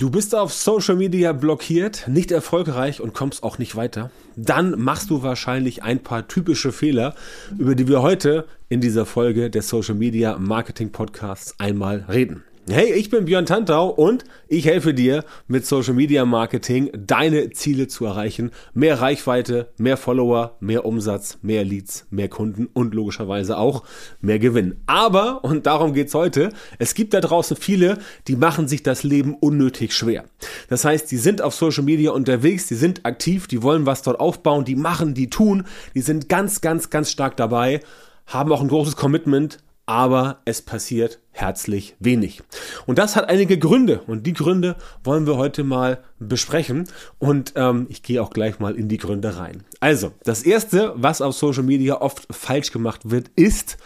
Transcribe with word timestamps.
Du 0.00 0.08
bist 0.08 0.34
auf 0.34 0.50
Social 0.54 0.96
Media 0.96 1.34
blockiert, 1.34 2.08
nicht 2.08 2.32
erfolgreich 2.32 3.02
und 3.02 3.12
kommst 3.12 3.42
auch 3.42 3.58
nicht 3.58 3.76
weiter. 3.76 4.10
Dann 4.34 4.80
machst 4.80 5.10
du 5.10 5.22
wahrscheinlich 5.22 5.82
ein 5.82 6.02
paar 6.02 6.26
typische 6.26 6.72
Fehler, 6.72 7.14
über 7.58 7.74
die 7.74 7.86
wir 7.86 8.00
heute 8.00 8.46
in 8.70 8.80
dieser 8.80 9.04
Folge 9.04 9.50
des 9.50 9.68
Social 9.68 9.94
Media 9.94 10.38
Marketing 10.38 10.90
Podcasts 10.90 11.54
einmal 11.58 12.06
reden. 12.08 12.44
Hey, 12.68 12.92
ich 12.92 13.10
bin 13.10 13.24
Björn 13.24 13.46
Tantau 13.46 13.88
und 13.88 14.22
ich 14.46 14.66
helfe 14.66 14.94
dir 14.94 15.24
mit 15.48 15.66
Social 15.66 15.94
Media 15.94 16.24
Marketing 16.24 16.90
deine 16.94 17.50
Ziele 17.50 17.88
zu 17.88 18.04
erreichen. 18.04 18.52
Mehr 18.74 19.00
Reichweite, 19.00 19.72
mehr 19.78 19.96
Follower, 19.96 20.56
mehr 20.60 20.84
Umsatz, 20.84 21.38
mehr 21.42 21.64
Leads, 21.64 22.06
mehr 22.10 22.28
Kunden 22.28 22.66
und 22.72 22.94
logischerweise 22.94 23.58
auch 23.58 23.82
mehr 24.20 24.38
Gewinn. 24.38 24.76
Aber, 24.86 25.42
und 25.42 25.66
darum 25.66 25.94
geht's 25.94 26.14
heute, 26.14 26.50
es 26.78 26.94
gibt 26.94 27.12
da 27.12 27.20
draußen 27.20 27.56
viele, 27.56 27.98
die 28.28 28.36
machen 28.36 28.68
sich 28.68 28.84
das 28.84 29.02
Leben 29.02 29.34
unnötig 29.34 29.92
schwer. 29.92 30.26
Das 30.68 30.84
heißt, 30.84 31.10
die 31.10 31.16
sind 31.16 31.42
auf 31.42 31.54
Social 31.54 31.82
Media 31.82 32.12
unterwegs, 32.12 32.68
die 32.68 32.76
sind 32.76 33.04
aktiv, 33.04 33.48
die 33.48 33.64
wollen 33.64 33.86
was 33.86 34.02
dort 34.02 34.20
aufbauen, 34.20 34.64
die 34.64 34.76
machen, 34.76 35.14
die 35.14 35.30
tun, 35.30 35.64
die 35.94 36.02
sind 36.02 36.28
ganz, 36.28 36.60
ganz, 36.60 36.90
ganz 36.90 37.10
stark 37.10 37.36
dabei, 37.36 37.80
haben 38.26 38.52
auch 38.52 38.60
ein 38.60 38.68
großes 38.68 38.94
Commitment, 38.94 39.58
aber 39.90 40.38
es 40.44 40.62
passiert 40.62 41.18
herzlich 41.32 41.96
wenig. 41.98 42.44
Und 42.86 42.98
das 42.98 43.16
hat 43.16 43.28
einige 43.28 43.58
Gründe 43.58 44.02
und 44.06 44.24
die 44.24 44.34
Gründe 44.34 44.76
wollen 45.02 45.26
wir 45.26 45.36
heute 45.36 45.64
mal 45.64 46.04
besprechen 46.20 46.84
und 47.18 47.54
ähm, 47.56 47.86
ich 47.88 48.04
gehe 48.04 48.22
auch 48.22 48.30
gleich 48.30 48.60
mal 48.60 48.76
in 48.76 48.86
die 48.86 48.98
Gründe 48.98 49.36
rein. 49.36 49.64
Also, 49.80 50.12
das 50.22 50.44
Erste, 50.44 50.92
was 50.94 51.20
auf 51.20 51.34
Social 51.34 51.64
Media 51.64 52.00
oft 52.00 52.28
falsch 52.30 52.70
gemacht 52.70 53.10
wird, 53.10 53.32
ist 53.34 53.78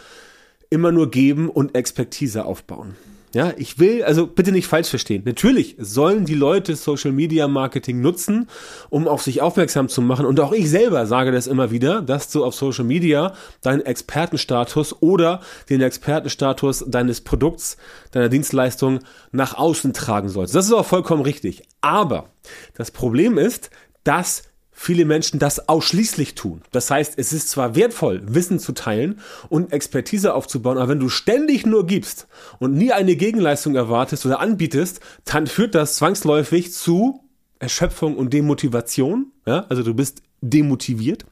immer 0.69 0.91
nur 0.91 1.09
geben 1.09 1.49
und 1.49 1.75
Expertise 1.75 2.45
aufbauen. 2.45 2.95
Ja, 3.33 3.53
ich 3.57 3.79
will, 3.79 4.03
also 4.03 4.27
bitte 4.27 4.53
nicht 4.53 4.67
falsch 4.67 4.89
verstehen. 4.89 5.23
Natürlich 5.25 5.75
sollen 5.77 6.25
die 6.25 6.35
Leute 6.35 6.75
Social 6.75 7.11
Media 7.11 7.49
Marketing 7.49 7.99
nutzen, 7.99 8.47
um 8.89 9.07
auf 9.09 9.21
sich 9.23 9.41
aufmerksam 9.41 9.89
zu 9.89 10.01
machen. 10.01 10.25
Und 10.25 10.39
auch 10.39 10.53
ich 10.53 10.69
selber 10.69 11.05
sage 11.05 11.33
das 11.33 11.47
immer 11.47 11.69
wieder, 11.69 12.01
dass 12.01 12.29
du 12.29 12.45
auf 12.45 12.55
Social 12.55 12.85
Media 12.85 13.33
deinen 13.61 13.81
Expertenstatus 13.81 15.01
oder 15.01 15.41
den 15.69 15.81
Expertenstatus 15.81 16.85
deines 16.87 17.21
Produkts, 17.21 17.75
deiner 18.11 18.29
Dienstleistung 18.29 18.99
nach 19.31 19.57
außen 19.57 19.91
tragen 19.91 20.29
sollst. 20.29 20.55
Das 20.55 20.65
ist 20.65 20.71
auch 20.71 20.85
vollkommen 20.85 21.21
richtig. 21.21 21.63
Aber 21.81 22.29
das 22.75 22.91
Problem 22.91 23.37
ist, 23.37 23.69
dass 24.05 24.43
viele 24.75 25.05
Menschen 25.05 25.39
das 25.39 25.69
ausschließlich 25.69 26.35
tun. 26.35 26.61
Das 26.71 26.91
heißt, 26.91 27.13
es 27.17 27.33
ist 27.33 27.49
zwar 27.49 27.75
wertvoll, 27.75 28.21
Wissen 28.25 28.59
zu 28.59 28.73
teilen 28.73 29.19
und 29.49 29.71
Expertise 29.71 30.33
aufzubauen, 30.33 30.77
aber 30.77 30.89
wenn 30.89 30.99
du 30.99 31.09
ständig 31.09 31.65
nur 31.65 31.87
gibst 31.87 32.27
und 32.59 32.73
nie 32.73 32.91
eine 32.91 33.15
Gegenleistung 33.15 33.75
erwartest 33.75 34.25
oder 34.25 34.41
anbietest, 34.41 34.99
dann 35.23 35.47
führt 35.47 35.73
das 35.73 35.95
zwangsläufig 35.95 36.73
zu 36.73 37.23
Erschöpfung 37.57 38.17
und 38.17 38.33
Demotivation. 38.33 39.31
Ja, 39.47 39.65
also 39.69 39.81
du 39.81 39.93
bist 39.93 40.21
demotiviert 40.41 41.25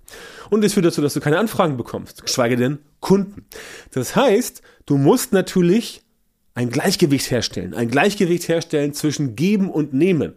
und 0.50 0.64
es 0.64 0.74
führt 0.74 0.86
dazu, 0.86 1.02
dass 1.02 1.14
du 1.14 1.20
keine 1.20 1.38
Anfragen 1.38 1.76
bekommst, 1.76 2.24
geschweige 2.24 2.56
denn 2.56 2.80
Kunden. 3.02 3.46
Das 3.92 4.16
heißt, 4.16 4.62
du 4.86 4.98
musst 4.98 5.34
natürlich 5.34 6.02
ein 6.56 6.70
Gleichgewicht 6.70 7.30
herstellen, 7.30 7.74
ein 7.74 7.90
Gleichgewicht 7.90 8.48
herstellen 8.48 8.94
zwischen 8.94 9.36
geben 9.36 9.70
und 9.70 9.94
nehmen. 9.94 10.34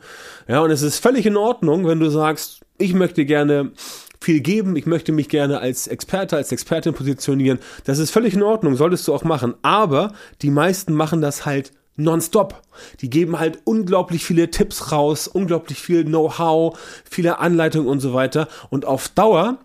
Ja, 0.49 0.61
und 0.61 0.71
es 0.71 0.83
ist 0.83 0.99
völlig 0.99 1.25
in 1.25 1.37
Ordnung, 1.37 1.87
wenn 1.87 2.01
du 2.01 2.11
sagst, 2.11 2.66
ich 2.79 2.95
möchte 2.95 3.25
gerne 3.25 3.73
viel 4.21 4.41
geben, 4.41 4.77
ich 4.77 4.87
möchte 4.87 5.13
mich 5.13 5.29
gerne 5.29 5.61
als 5.61 5.87
Experte, 5.87 6.37
als 6.37 6.53
Expertin 6.53 6.95
positionieren. 6.95 7.59
Das 7.85 7.99
ist 7.99 8.11
völlig 8.11 8.35
in 8.35 8.43
Ordnung, 8.43 8.77
solltest 8.77 9.07
du 9.07 9.15
auch 9.15 9.25
machen. 9.25 9.55
Aber 9.63 10.13
die 10.43 10.51
meisten 10.51 10.95
machen 10.95 11.21
das 11.21 11.47
halt 11.47 11.73
nonstop. 11.97 12.63
Die 13.01 13.11
geben 13.11 13.39
halt 13.39 13.61
unglaublich 13.65 14.25
viele 14.25 14.51
Tipps 14.51 14.93
raus, 14.93 15.29
unglaublich 15.29 15.81
viel 15.81 16.05
Know-how, 16.05 16.79
viele 17.09 17.39
Anleitungen 17.39 17.89
und 17.89 18.01
so 18.01 18.15
weiter. 18.15 18.49
Und 18.71 18.85
auf 18.85 19.09
Dauer 19.09 19.59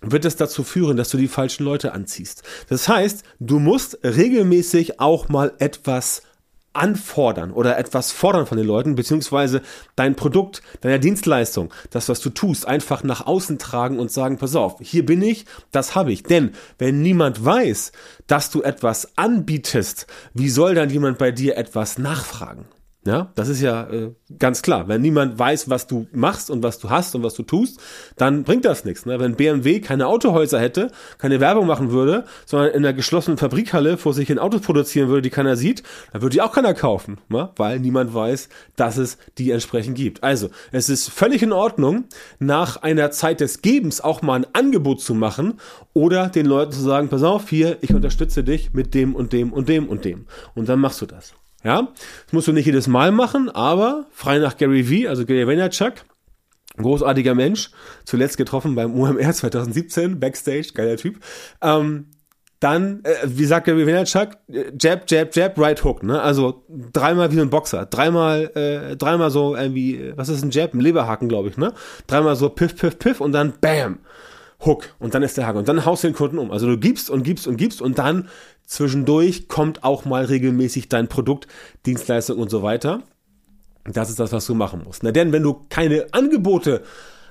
wird 0.00 0.24
es 0.24 0.36
dazu 0.36 0.62
führen, 0.62 0.96
dass 0.96 1.10
du 1.10 1.16
die 1.16 1.28
falschen 1.28 1.64
Leute 1.64 1.92
anziehst. 1.92 2.42
Das 2.68 2.88
heißt, 2.88 3.24
du 3.40 3.58
musst 3.58 3.98
regelmäßig 4.04 5.00
auch 5.00 5.28
mal 5.28 5.52
etwas 5.58 6.22
anfordern 6.72 7.50
oder 7.50 7.78
etwas 7.78 8.12
fordern 8.12 8.46
von 8.46 8.58
den 8.58 8.66
Leuten, 8.66 8.94
beziehungsweise 8.94 9.62
dein 9.96 10.14
Produkt, 10.14 10.62
deine 10.80 11.00
Dienstleistung, 11.00 11.72
das, 11.90 12.08
was 12.08 12.20
du 12.20 12.30
tust, 12.30 12.66
einfach 12.66 13.02
nach 13.02 13.26
außen 13.26 13.58
tragen 13.58 13.98
und 13.98 14.12
sagen, 14.12 14.38
pass 14.38 14.54
auf, 14.54 14.76
hier 14.80 15.04
bin 15.04 15.22
ich, 15.22 15.46
das 15.72 15.94
habe 15.94 16.12
ich. 16.12 16.22
Denn 16.22 16.52
wenn 16.78 17.02
niemand 17.02 17.44
weiß, 17.44 17.92
dass 18.26 18.50
du 18.50 18.62
etwas 18.62 19.16
anbietest, 19.16 20.06
wie 20.34 20.50
soll 20.50 20.74
dann 20.74 20.90
jemand 20.90 21.18
bei 21.18 21.30
dir 21.30 21.56
etwas 21.56 21.98
nachfragen? 21.98 22.66
Ja, 23.08 23.32
das 23.36 23.48
ist 23.48 23.62
ja 23.62 23.88
äh, 23.88 24.12
ganz 24.38 24.60
klar. 24.60 24.86
Wenn 24.86 25.00
niemand 25.00 25.38
weiß, 25.38 25.70
was 25.70 25.86
du 25.86 26.06
machst 26.12 26.50
und 26.50 26.62
was 26.62 26.78
du 26.78 26.90
hast 26.90 27.14
und 27.14 27.22
was 27.22 27.32
du 27.32 27.42
tust, 27.42 27.80
dann 28.16 28.42
bringt 28.42 28.66
das 28.66 28.84
nichts. 28.84 29.06
Ne? 29.06 29.18
Wenn 29.18 29.34
BMW 29.34 29.80
keine 29.80 30.06
Autohäuser 30.06 30.60
hätte, 30.60 30.90
keine 31.16 31.40
Werbung 31.40 31.66
machen 31.66 31.90
würde, 31.90 32.26
sondern 32.44 32.68
in 32.68 32.84
einer 32.84 32.92
geschlossenen 32.92 33.38
Fabrikhalle 33.38 33.96
vor 33.96 34.12
sich 34.12 34.28
in 34.28 34.38
Autos 34.38 34.60
produzieren 34.60 35.08
würde, 35.08 35.22
die 35.22 35.30
keiner 35.30 35.56
sieht, 35.56 35.84
dann 36.12 36.20
würde 36.20 36.34
die 36.34 36.42
auch 36.42 36.52
keiner 36.52 36.74
kaufen, 36.74 37.16
ne? 37.30 37.48
weil 37.56 37.80
niemand 37.80 38.12
weiß, 38.12 38.50
dass 38.76 38.98
es 38.98 39.16
die 39.38 39.52
entsprechend 39.52 39.96
gibt. 39.96 40.22
Also, 40.22 40.50
es 40.70 40.90
ist 40.90 41.08
völlig 41.08 41.42
in 41.42 41.52
Ordnung, 41.52 42.04
nach 42.38 42.76
einer 42.82 43.10
Zeit 43.10 43.40
des 43.40 43.62
Gebens 43.62 44.02
auch 44.02 44.20
mal 44.20 44.34
ein 44.34 44.46
Angebot 44.52 45.00
zu 45.00 45.14
machen 45.14 45.54
oder 45.94 46.28
den 46.28 46.44
Leuten 46.44 46.72
zu 46.72 46.82
sagen, 46.82 47.08
pass 47.08 47.22
auf, 47.22 47.48
hier, 47.48 47.78
ich 47.80 47.94
unterstütze 47.94 48.44
dich 48.44 48.74
mit 48.74 48.92
dem 48.92 49.14
und 49.14 49.32
dem 49.32 49.50
und 49.50 49.70
dem 49.70 49.88
und 49.88 50.04
dem. 50.04 50.26
Und 50.54 50.68
dann 50.68 50.78
machst 50.78 51.00
du 51.00 51.06
das. 51.06 51.32
Ja, 51.64 51.88
das 52.24 52.32
musst 52.32 52.46
du 52.48 52.52
nicht 52.52 52.66
jedes 52.66 52.86
Mal 52.86 53.10
machen, 53.10 53.50
aber 53.50 54.06
frei 54.12 54.38
nach 54.38 54.56
Gary 54.56 54.84
V, 54.84 55.08
also 55.08 55.26
Gary 55.26 55.46
Vaynerchuk, 55.46 55.94
großartiger 56.76 57.34
Mensch, 57.34 57.70
zuletzt 58.04 58.36
getroffen 58.36 58.76
beim 58.76 58.94
UMR 58.94 59.32
2017, 59.32 60.20
Backstage, 60.20 60.68
geiler 60.74 60.96
Typ. 60.96 61.18
Ähm, 61.60 62.06
dann, 62.60 63.04
äh, 63.04 63.14
wie 63.24 63.44
sagt 63.44 63.66
Gary 63.66 63.86
Vaynerchuk, 63.86 64.36
Jab, 64.80 65.10
Jab, 65.10 65.34
Jab, 65.34 65.58
Right 65.58 65.82
Hook, 65.82 66.02
ne? 66.02 66.20
Also 66.20 66.64
dreimal 66.68 67.32
wie 67.32 67.40
ein 67.40 67.50
Boxer, 67.50 67.86
dreimal, 67.86 68.50
äh, 68.54 68.96
dreimal 68.96 69.30
so 69.30 69.56
irgendwie, 69.56 70.12
was 70.16 70.28
ist 70.28 70.42
ein 70.42 70.50
Jab? 70.50 70.74
Ein 70.74 70.80
Leberhaken, 70.80 71.28
glaube 71.28 71.48
ich, 71.48 71.56
ne? 71.56 71.72
Dreimal 72.06 72.36
so 72.36 72.48
Piff, 72.48 72.76
Piff, 72.76 72.98
Piff 72.98 73.20
und 73.20 73.32
dann 73.32 73.54
Bam. 73.60 73.98
Hook 74.64 74.94
und 74.98 75.14
dann 75.14 75.22
ist 75.22 75.36
der 75.36 75.46
Haken 75.46 75.58
und 75.58 75.68
dann 75.68 75.84
haust 75.84 76.02
du 76.02 76.08
den 76.08 76.14
Kunden 76.14 76.38
um. 76.38 76.50
Also 76.50 76.66
du 76.66 76.78
gibst 76.78 77.10
und 77.10 77.22
gibst 77.22 77.46
und 77.46 77.56
gibst 77.56 77.80
und 77.80 77.98
dann 77.98 78.28
Zwischendurch 78.68 79.48
kommt 79.48 79.82
auch 79.82 80.04
mal 80.04 80.26
regelmäßig 80.26 80.90
dein 80.90 81.08
Produkt, 81.08 81.46
Dienstleistung 81.86 82.38
und 82.38 82.50
so 82.50 82.62
weiter. 82.62 83.02
Das 83.84 84.10
ist 84.10 84.20
das, 84.20 84.30
was 84.30 84.44
du 84.44 84.54
machen 84.54 84.82
musst. 84.84 85.02
Na, 85.02 85.10
denn 85.10 85.32
wenn 85.32 85.42
du 85.42 85.62
keine 85.70 86.06
Angebote 86.12 86.82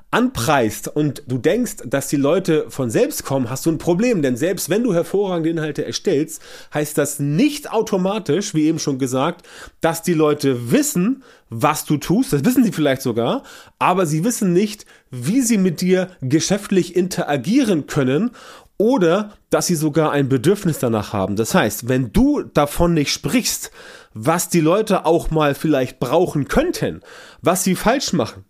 anpreist 0.09 0.88
und 0.88 1.23
du 1.28 1.38
denkst, 1.38 1.78
dass 1.85 2.07
die 2.07 2.16
Leute 2.16 2.66
von 2.69 2.90
selbst 2.90 3.25
kommen, 3.25 3.50
hast 3.50 3.66
du 3.66 3.72
ein 3.72 3.78
Problem. 3.78 4.22
Denn 4.22 4.38
selbst 4.38 4.69
wenn 4.69 4.84
du 4.84 4.94
hervorragende 4.94 5.50
Inhalte 5.50 5.85
erstellst, 5.85 6.41
heißt 6.73 6.97
das 6.97 7.19
nicht 7.19 7.72
automatisch, 7.72 8.53
wie 8.53 8.68
eben 8.68 8.79
schon 8.79 9.00
gesagt, 9.00 9.45
dass 9.81 10.03
die 10.03 10.13
Leute 10.13 10.72
wissen, 10.72 11.23
was 11.50 11.84
du 11.84 11.97
tust. 11.97 12.31
Das 12.31 12.45
wissen 12.45 12.63
sie 12.63 12.72
vielleicht 12.72 13.01
sogar, 13.01 13.44
aber 13.79 14.06
sie 14.06 14.23
wissen 14.23 14.53
nicht, 14.53 14.85
wie 15.12 15.41
sie 15.41 15.57
mit 15.57 15.81
dir 15.81 16.09
geschäftlich 16.22 16.95
interagieren 16.95 17.88
können 17.88 18.31
oder 18.78 19.34
dass 19.50 19.68
sie 19.68 19.75
sogar 19.75 20.12
ein 20.12 20.29
Bedürfnis 20.29 20.79
danach 20.79 21.12
haben. 21.12 21.35
Das 21.35 21.53
heißt, 21.53 21.89
wenn 21.89 22.13
du 22.13 22.44
davon 22.44 22.94
nicht 22.94 23.12
sprichst, 23.12 23.72
was 24.13 24.50
die 24.50 24.62
Leute 24.62 25.06
auch 25.06 25.31
mal 25.31 25.53
vielleicht 25.53 26.00
brauchen 26.00 26.47
könnten, 26.47 27.01
was 27.41 27.63
sie 27.63 27.75
falsch 27.75 28.13
machen, 28.13 28.45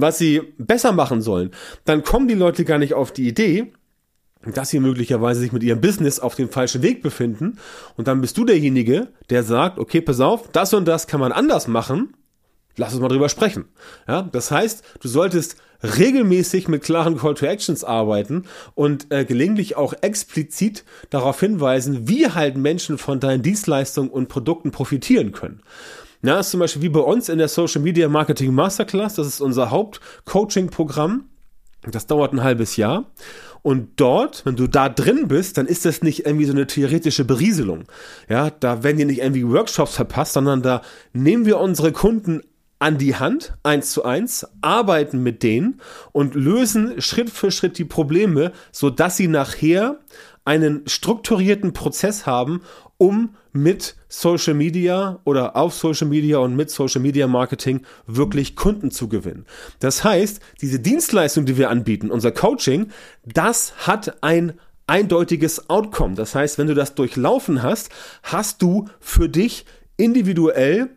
was 0.00 0.18
sie 0.18 0.42
besser 0.58 0.92
machen 0.92 1.22
sollen, 1.22 1.50
dann 1.84 2.02
kommen 2.02 2.28
die 2.28 2.34
Leute 2.34 2.64
gar 2.64 2.78
nicht 2.78 2.94
auf 2.94 3.12
die 3.12 3.28
Idee, 3.28 3.72
dass 4.54 4.70
sie 4.70 4.80
möglicherweise 4.80 5.40
sich 5.40 5.52
mit 5.52 5.62
ihrem 5.62 5.80
Business 5.80 6.20
auf 6.20 6.34
dem 6.34 6.48
falschen 6.48 6.82
Weg 6.82 7.02
befinden. 7.02 7.58
Und 7.96 8.08
dann 8.08 8.20
bist 8.20 8.36
du 8.38 8.44
derjenige, 8.44 9.08
der 9.30 9.42
sagt, 9.42 9.78
okay, 9.78 10.00
pass 10.00 10.20
auf, 10.20 10.48
das 10.52 10.72
und 10.74 10.86
das 10.86 11.06
kann 11.06 11.20
man 11.20 11.32
anders 11.32 11.66
machen. 11.66 12.14
Lass 12.76 12.92
uns 12.92 13.00
mal 13.00 13.08
drüber 13.08 13.28
sprechen. 13.28 13.64
Ja, 14.06 14.22
das 14.22 14.50
heißt, 14.50 14.84
du 15.00 15.08
solltest 15.08 15.56
regelmäßig 15.82 16.68
mit 16.68 16.82
klaren 16.82 17.16
Call 17.16 17.34
to 17.34 17.46
Actions 17.46 17.84
arbeiten 17.84 18.44
und 18.74 19.10
äh, 19.10 19.24
gelegentlich 19.24 19.76
auch 19.76 19.94
explizit 20.02 20.84
darauf 21.10 21.40
hinweisen, 21.40 22.08
wie 22.08 22.28
halt 22.28 22.56
Menschen 22.56 22.98
von 22.98 23.20
deinen 23.20 23.42
Dienstleistungen 23.42 24.10
und 24.10 24.28
Produkten 24.28 24.70
profitieren 24.70 25.32
können. 25.32 25.62
Ja, 26.22 26.40
ist 26.40 26.50
zum 26.50 26.60
Beispiel 26.60 26.82
wie 26.82 26.88
bei 26.88 27.00
uns 27.00 27.28
in 27.28 27.38
der 27.38 27.48
Social 27.48 27.82
Media 27.82 28.08
Marketing 28.08 28.54
Masterclass, 28.54 29.14
das 29.14 29.26
ist 29.26 29.40
unser 29.40 29.70
Haupt-Coaching-Programm. 29.70 31.24
Das 31.90 32.06
dauert 32.06 32.32
ein 32.32 32.42
halbes 32.42 32.76
Jahr. 32.76 33.10
Und 33.62 34.00
dort, 34.00 34.46
wenn 34.46 34.56
du 34.56 34.68
da 34.68 34.88
drin 34.88 35.28
bist, 35.28 35.58
dann 35.58 35.66
ist 35.66 35.84
das 35.84 36.02
nicht 36.02 36.24
irgendwie 36.24 36.44
so 36.44 36.52
eine 36.52 36.66
theoretische 36.66 37.24
Berieselung. 37.24 37.84
Ja, 38.28 38.50
da 38.50 38.82
werden 38.82 38.98
dir 38.98 39.06
nicht 39.06 39.20
irgendwie 39.20 39.48
Workshops 39.48 39.96
verpasst, 39.96 40.34
sondern 40.34 40.62
da 40.62 40.82
nehmen 41.12 41.46
wir 41.46 41.58
unsere 41.58 41.92
Kunden 41.92 42.42
an 42.78 42.98
die 42.98 43.16
Hand, 43.16 43.54
eins 43.62 43.90
zu 43.90 44.04
eins, 44.04 44.46
arbeiten 44.60 45.22
mit 45.22 45.42
denen 45.42 45.80
und 46.12 46.34
lösen 46.34 47.00
Schritt 47.00 47.30
für 47.30 47.50
Schritt 47.50 47.78
die 47.78 47.84
Probleme, 47.84 48.52
so 48.70 48.90
dass 48.90 49.16
sie 49.16 49.28
nachher 49.28 49.98
einen 50.44 50.86
strukturierten 50.86 51.72
Prozess 51.72 52.26
haben, 52.26 52.62
um 52.98 53.34
mit 53.56 53.96
Social 54.08 54.54
Media 54.54 55.20
oder 55.24 55.56
auf 55.56 55.74
Social 55.74 56.06
Media 56.06 56.38
und 56.38 56.54
mit 56.56 56.70
Social 56.70 57.00
Media 57.00 57.26
Marketing 57.26 57.82
wirklich 58.06 58.56
Kunden 58.56 58.90
zu 58.90 59.08
gewinnen. 59.08 59.46
Das 59.80 60.04
heißt, 60.04 60.40
diese 60.60 60.80
Dienstleistung, 60.80 61.46
die 61.46 61.56
wir 61.56 61.70
anbieten, 61.70 62.10
unser 62.10 62.32
Coaching, 62.32 62.90
das 63.24 63.86
hat 63.86 64.22
ein 64.22 64.54
eindeutiges 64.86 65.68
Outcome. 65.68 66.14
Das 66.14 66.34
heißt, 66.34 66.58
wenn 66.58 66.68
du 66.68 66.74
das 66.74 66.94
durchlaufen 66.94 67.62
hast, 67.62 67.90
hast 68.22 68.62
du 68.62 68.88
für 69.00 69.28
dich 69.28 69.64
individuell 69.96 70.90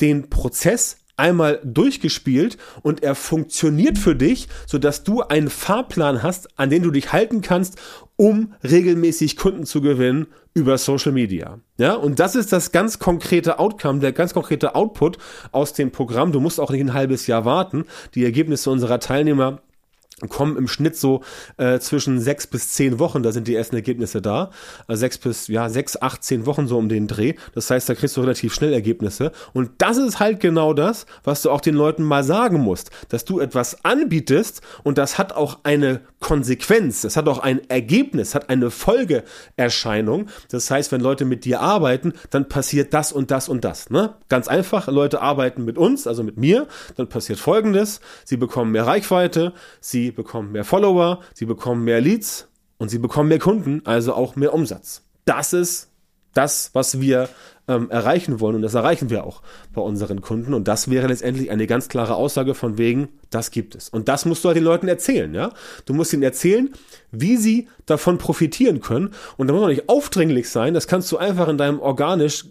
den 0.00 0.30
Prozess 0.30 0.98
einmal 1.18 1.60
durchgespielt 1.64 2.56
und 2.82 3.02
er 3.02 3.14
funktioniert 3.14 3.98
für 3.98 4.14
dich, 4.14 4.48
sodass 4.66 5.04
du 5.04 5.22
einen 5.22 5.50
Fahrplan 5.50 6.22
hast, 6.22 6.58
an 6.58 6.70
den 6.70 6.82
du 6.82 6.90
dich 6.90 7.12
halten 7.12 7.40
kannst, 7.40 7.78
um 8.16 8.54
regelmäßig 8.62 9.36
Kunden 9.36 9.64
zu 9.64 9.80
gewinnen 9.80 10.26
über 10.54 10.76
Social 10.78 11.12
Media. 11.12 11.60
Ja, 11.78 11.94
und 11.94 12.18
das 12.18 12.34
ist 12.34 12.52
das 12.52 12.72
ganz 12.72 12.98
konkrete 12.98 13.58
Outcome, 13.58 14.00
der 14.00 14.12
ganz 14.12 14.34
konkrete 14.34 14.74
Output 14.74 15.18
aus 15.52 15.72
dem 15.72 15.92
Programm. 15.92 16.32
Du 16.32 16.40
musst 16.40 16.58
auch 16.58 16.70
nicht 16.70 16.80
ein 16.80 16.94
halbes 16.94 17.26
Jahr 17.26 17.44
warten. 17.44 17.84
Die 18.14 18.24
Ergebnisse 18.24 18.70
unserer 18.70 18.98
Teilnehmer 18.98 19.60
kommen 20.28 20.56
im 20.56 20.66
Schnitt 20.66 20.96
so 20.96 21.22
äh, 21.56 21.78
zwischen 21.78 22.20
sechs 22.20 22.46
bis 22.46 22.70
zehn 22.70 22.98
Wochen, 22.98 23.22
da 23.22 23.30
sind 23.30 23.46
die 23.46 23.54
ersten 23.54 23.76
Ergebnisse 23.76 24.20
da. 24.20 24.50
Also 24.86 25.00
sechs 25.00 25.18
bis, 25.18 25.48
ja, 25.48 25.68
sechs, 25.68 26.00
acht, 26.00 26.24
zehn 26.24 26.46
Wochen 26.46 26.66
so 26.66 26.76
um 26.76 26.88
den 26.88 27.06
Dreh. 27.06 27.34
Das 27.54 27.70
heißt, 27.70 27.88
da 27.88 27.94
kriegst 27.94 28.16
du 28.16 28.22
relativ 28.22 28.52
schnell 28.52 28.72
Ergebnisse. 28.72 29.32
Und 29.52 29.70
das 29.78 29.96
ist 29.96 30.18
halt 30.18 30.40
genau 30.40 30.74
das, 30.74 31.06
was 31.22 31.42
du 31.42 31.50
auch 31.50 31.60
den 31.60 31.74
Leuten 31.74 32.02
mal 32.02 32.24
sagen 32.24 32.58
musst. 32.58 32.90
Dass 33.10 33.24
du 33.24 33.38
etwas 33.38 33.84
anbietest 33.84 34.60
und 34.82 34.98
das 34.98 35.18
hat 35.18 35.32
auch 35.32 35.58
eine 35.62 36.00
Konsequenz, 36.20 37.02
das 37.02 37.16
hat 37.16 37.28
auch 37.28 37.38
ein 37.38 37.68
Ergebnis, 37.70 38.34
hat 38.34 38.50
eine 38.50 38.70
Folgeerscheinung. 38.70 40.28
Das 40.50 40.70
heißt, 40.70 40.90
wenn 40.90 41.00
Leute 41.00 41.24
mit 41.24 41.44
dir 41.44 41.60
arbeiten, 41.60 42.12
dann 42.30 42.48
passiert 42.48 42.92
das 42.92 43.12
und 43.12 43.30
das 43.30 43.48
und 43.48 43.64
das. 43.64 43.90
Ne? 43.90 44.14
Ganz 44.28 44.48
einfach, 44.48 44.88
Leute 44.88 45.22
arbeiten 45.22 45.64
mit 45.64 45.78
uns, 45.78 46.06
also 46.06 46.24
mit 46.24 46.36
mir, 46.36 46.66
dann 46.96 47.08
passiert 47.08 47.38
folgendes. 47.38 48.00
Sie 48.24 48.36
bekommen 48.36 48.72
mehr 48.72 48.86
Reichweite, 48.86 49.52
sie 49.80 50.07
bekommen 50.10 50.52
mehr 50.52 50.64
Follower, 50.64 51.20
sie 51.34 51.46
bekommen 51.46 51.84
mehr 51.84 52.00
Leads 52.00 52.48
und 52.78 52.88
sie 52.88 52.98
bekommen 52.98 53.28
mehr 53.28 53.38
Kunden, 53.38 53.82
also 53.84 54.14
auch 54.14 54.36
mehr 54.36 54.54
Umsatz. 54.54 55.02
Das 55.24 55.52
ist 55.52 55.90
das, 56.34 56.70
was 56.72 57.00
wir 57.00 57.28
ähm, 57.66 57.90
erreichen 57.90 58.40
wollen 58.40 58.56
und 58.56 58.62
das 58.62 58.74
erreichen 58.74 59.10
wir 59.10 59.24
auch 59.24 59.42
bei 59.74 59.82
unseren 59.82 60.20
Kunden 60.20 60.54
und 60.54 60.68
das 60.68 60.90
wäre 60.90 61.08
letztendlich 61.08 61.50
eine 61.50 61.66
ganz 61.66 61.88
klare 61.88 62.14
Aussage 62.14 62.54
von 62.54 62.78
wegen, 62.78 63.08
das 63.30 63.50
gibt 63.50 63.74
es. 63.74 63.88
Und 63.88 64.08
das 64.08 64.24
musst 64.24 64.44
du 64.44 64.48
halt 64.48 64.56
den 64.56 64.64
Leuten 64.64 64.88
erzählen, 64.88 65.34
ja? 65.34 65.52
Du 65.84 65.94
musst 65.94 66.12
ihnen 66.12 66.22
erzählen, 66.22 66.70
wie 67.10 67.36
sie 67.36 67.68
davon 67.86 68.18
profitieren 68.18 68.80
können 68.80 69.10
und 69.36 69.48
da 69.48 69.52
muss 69.52 69.60
man 69.60 69.70
nicht 69.70 69.88
aufdringlich 69.88 70.48
sein, 70.48 70.74
das 70.74 70.86
kannst 70.86 71.10
du 71.12 71.18
einfach 71.18 71.48
in 71.48 71.58
deinem 71.58 71.80
organisch 71.80 72.46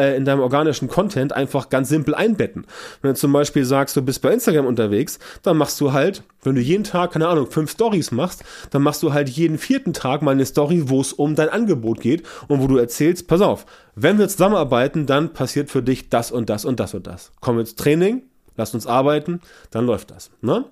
äh, 0.00 0.16
in 0.16 0.24
deinem 0.24 0.40
organischen 0.40 0.88
Content 0.88 1.32
einfach 1.32 1.68
ganz 1.68 1.88
simpel 1.88 2.14
einbetten. 2.14 2.66
Wenn 3.02 3.12
du 3.12 3.16
zum 3.16 3.32
Beispiel 3.32 3.64
sagst, 3.64 3.96
du 3.96 4.02
bist 4.02 4.22
bei 4.22 4.32
Instagram 4.32 4.66
unterwegs, 4.66 5.18
dann 5.42 5.56
machst 5.56 5.80
du 5.80 5.92
halt, 5.92 6.22
wenn 6.42 6.54
du 6.54 6.60
jeden 6.60 6.84
Tag, 6.84 7.12
keine 7.12 7.28
Ahnung, 7.28 7.46
fünf 7.50 7.70
Stories 7.70 8.10
machst, 8.10 8.42
dann 8.70 8.82
machst 8.82 9.02
du 9.02 9.12
halt 9.12 9.28
jeden 9.28 9.58
vierten 9.58 9.92
Tag 9.92 10.22
mal 10.22 10.32
eine 10.32 10.46
Story, 10.46 10.84
wo 10.86 11.00
es 11.00 11.12
um 11.12 11.34
dein 11.34 11.48
Angebot 11.48 12.00
geht 12.00 12.22
und 12.48 12.60
wo 12.60 12.66
du 12.66 12.78
erzählst, 12.78 13.28
pass 13.28 13.40
auf, 13.40 13.66
wenn 13.94 14.18
wir 14.18 14.28
zusammenarbeiten, 14.28 15.06
dann 15.06 15.32
passiert 15.32 15.70
für 15.70 15.82
dich 15.82 16.08
das 16.08 16.30
und 16.32 16.48
das 16.48 16.64
und 16.64 16.80
das 16.80 16.94
und 16.94 17.06
das. 17.06 17.32
Komm 17.40 17.58
ins 17.58 17.74
Training, 17.74 18.22
lass 18.56 18.74
uns 18.74 18.86
arbeiten, 18.86 19.40
dann 19.70 19.86
läuft 19.86 20.10
das. 20.10 20.30
Ne? 20.40 20.64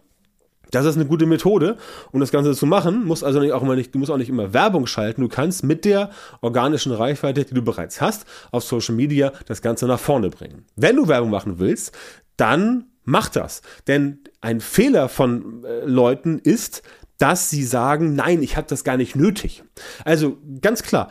Das 0.71 0.85
ist 0.85 0.97
eine 0.97 1.07
gute 1.07 1.27
Methode, 1.27 1.77
um 2.13 2.21
das 2.21 2.31
Ganze 2.31 2.55
zu 2.55 2.67
machen. 2.67 3.05
Muss 3.05 3.25
also 3.25 3.41
nicht 3.41 3.53
auch 3.53 3.63
immer 3.63 3.77
nicht, 3.77 3.95
du 3.95 3.99
musst 3.99 4.11
auch 4.11 4.17
nicht 4.17 4.29
immer 4.29 4.53
Werbung 4.53 4.87
schalten. 4.87 5.23
Du 5.23 5.29
kannst 5.29 5.65
mit 5.65 5.85
der 5.85 6.11
organischen 6.41 6.93
Reichweite, 6.93 7.45
die 7.45 7.55
du 7.55 7.63
bereits 7.63 8.01
hast, 8.01 8.27
auf 8.51 8.65
Social 8.65 8.95
Media 8.95 9.33
das 9.47 9.63
Ganze 9.63 9.87
nach 9.87 10.01
vorne 10.01 10.31
bringen. 10.31 10.65
Wenn 10.77 10.97
du 10.97 11.09
Werbung 11.09 11.31
machen 11.31 11.59
willst, 11.59 11.97
dann 12.37 12.87
mach 13.05 13.29
das. 13.29 13.63
Denn 13.87 14.21
ein 14.41 14.61
Fehler 14.61 15.09
von 15.09 15.65
äh, 15.65 15.85
Leuten 15.85 16.39
ist, 16.39 16.83
dass 17.19 17.51
sie 17.51 17.65
sagen, 17.65 18.15
nein, 18.15 18.43
ich 18.43 18.57
habe 18.57 18.69
das 18.69 18.85
gar 18.85 18.97
nicht 18.97 19.17
nötig. 19.17 19.65
Also 20.05 20.39
ganz 20.61 20.83
klar, 20.85 21.11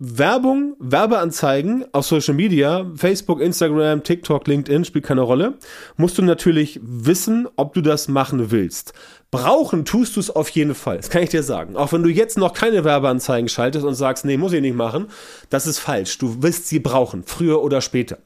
Werbung, 0.00 0.74
Werbeanzeigen 0.80 1.84
auf 1.92 2.04
Social 2.04 2.34
Media, 2.34 2.84
Facebook, 2.96 3.40
Instagram, 3.40 4.02
TikTok, 4.02 4.44
LinkedIn, 4.48 4.84
spielt 4.84 5.04
keine 5.04 5.20
Rolle, 5.20 5.54
musst 5.96 6.18
du 6.18 6.22
natürlich 6.22 6.80
wissen, 6.82 7.46
ob 7.54 7.74
du 7.74 7.80
das 7.80 8.08
machen 8.08 8.50
willst. 8.50 8.92
Brauchen 9.30 9.84
tust 9.84 10.16
du 10.16 10.20
es 10.20 10.30
auf 10.30 10.48
jeden 10.48 10.74
Fall, 10.74 10.96
das 10.96 11.10
kann 11.10 11.22
ich 11.22 11.28
dir 11.28 11.44
sagen. 11.44 11.76
Auch 11.76 11.92
wenn 11.92 12.02
du 12.02 12.08
jetzt 12.08 12.36
noch 12.38 12.54
keine 12.54 12.82
Werbeanzeigen 12.82 13.48
schaltest 13.48 13.84
und 13.84 13.94
sagst, 13.94 14.24
nee, 14.24 14.36
muss 14.36 14.52
ich 14.52 14.60
nicht 14.60 14.76
machen, 14.76 15.06
das 15.48 15.68
ist 15.68 15.78
falsch. 15.78 16.18
Du 16.18 16.42
wirst 16.42 16.66
sie 16.66 16.80
brauchen, 16.80 17.22
früher 17.24 17.62
oder 17.62 17.80
später. 17.80 18.18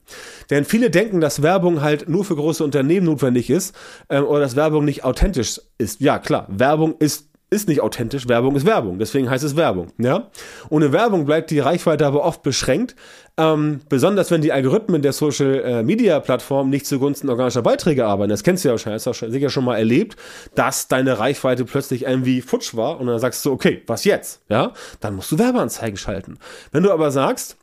Denn 0.49 0.65
viele 0.65 0.89
denken, 0.89 1.21
dass 1.21 1.43
Werbung 1.43 1.83
halt 1.83 2.09
nur 2.09 2.25
für 2.25 2.37
große 2.37 2.65
Unternehmen 2.65 3.07
notwendig 3.07 3.51
ist 3.51 3.75
ähm, 4.09 4.25
oder 4.25 4.41
dass 4.41 4.57
Werbung 4.57 4.87
nicht 4.87 5.05
authentisch 5.05 5.61
ist. 5.77 6.01
Ja, 6.01 6.19
klar, 6.19 6.47
Werbung 6.49 6.97
ist 6.99 7.28
ist 7.51 7.69
nicht 7.69 7.81
authentisch, 7.81 8.29
Werbung 8.29 8.57
ist 8.57 8.67
Werbung, 8.67 8.99
deswegen 8.99 9.31
heißt 9.31 9.45
es 9.45 9.57
Werbung. 9.57 9.89
Ja? 9.99 10.29
Ohne 10.69 10.93
Werbung 10.93 11.25
bleibt 11.25 11.51
die 11.51 11.61
Reichweite 11.61 12.07
aber 12.07 12.25
oft 12.25 12.43
beschränkt, 12.43 12.95
ähm, 13.39 13.81
besonders 13.89 14.31
wenn 14.31 14.43
die 14.43 14.53
Algorithmen 14.53 15.01
der 15.01 15.13
Social 15.13 15.55
äh, 15.61 15.83
nicht 15.83 16.87
zugunsten 16.87 17.31
organischer 17.31 17.63
Beiträge 17.63 18.05
arbeiten. 18.05 18.31
Das 18.31 18.43
kennst 18.43 18.65
du 18.65 18.69
ja 18.69 18.73
wahrscheinlich, 18.73 19.07
hast 19.07 19.23
du 19.23 19.31
sicher 19.31 19.49
schon 19.49 19.65
mal 19.65 19.79
erlebt, 19.79 20.17
dass 20.55 20.89
deine 20.89 21.19
Reichweite 21.19 21.65
plötzlich 21.65 22.03
irgendwie 22.03 22.43
futsch 22.43 22.75
war 22.75 23.01
und 23.01 23.07
dann 23.07 23.19
sagst 23.19 23.45
du, 23.45 23.53
okay, 23.53 23.83
was 23.87 24.05
jetzt? 24.05 24.43
Ja, 24.49 24.73
dann 25.01 25.15
musst 25.15 25.33
du 25.33 25.39
Werbeanzeigen 25.39 25.97
schalten. 25.97 26.39
Wenn 26.73 26.83
du 26.83 26.93
aber 26.93 27.11
sagst, 27.11 27.57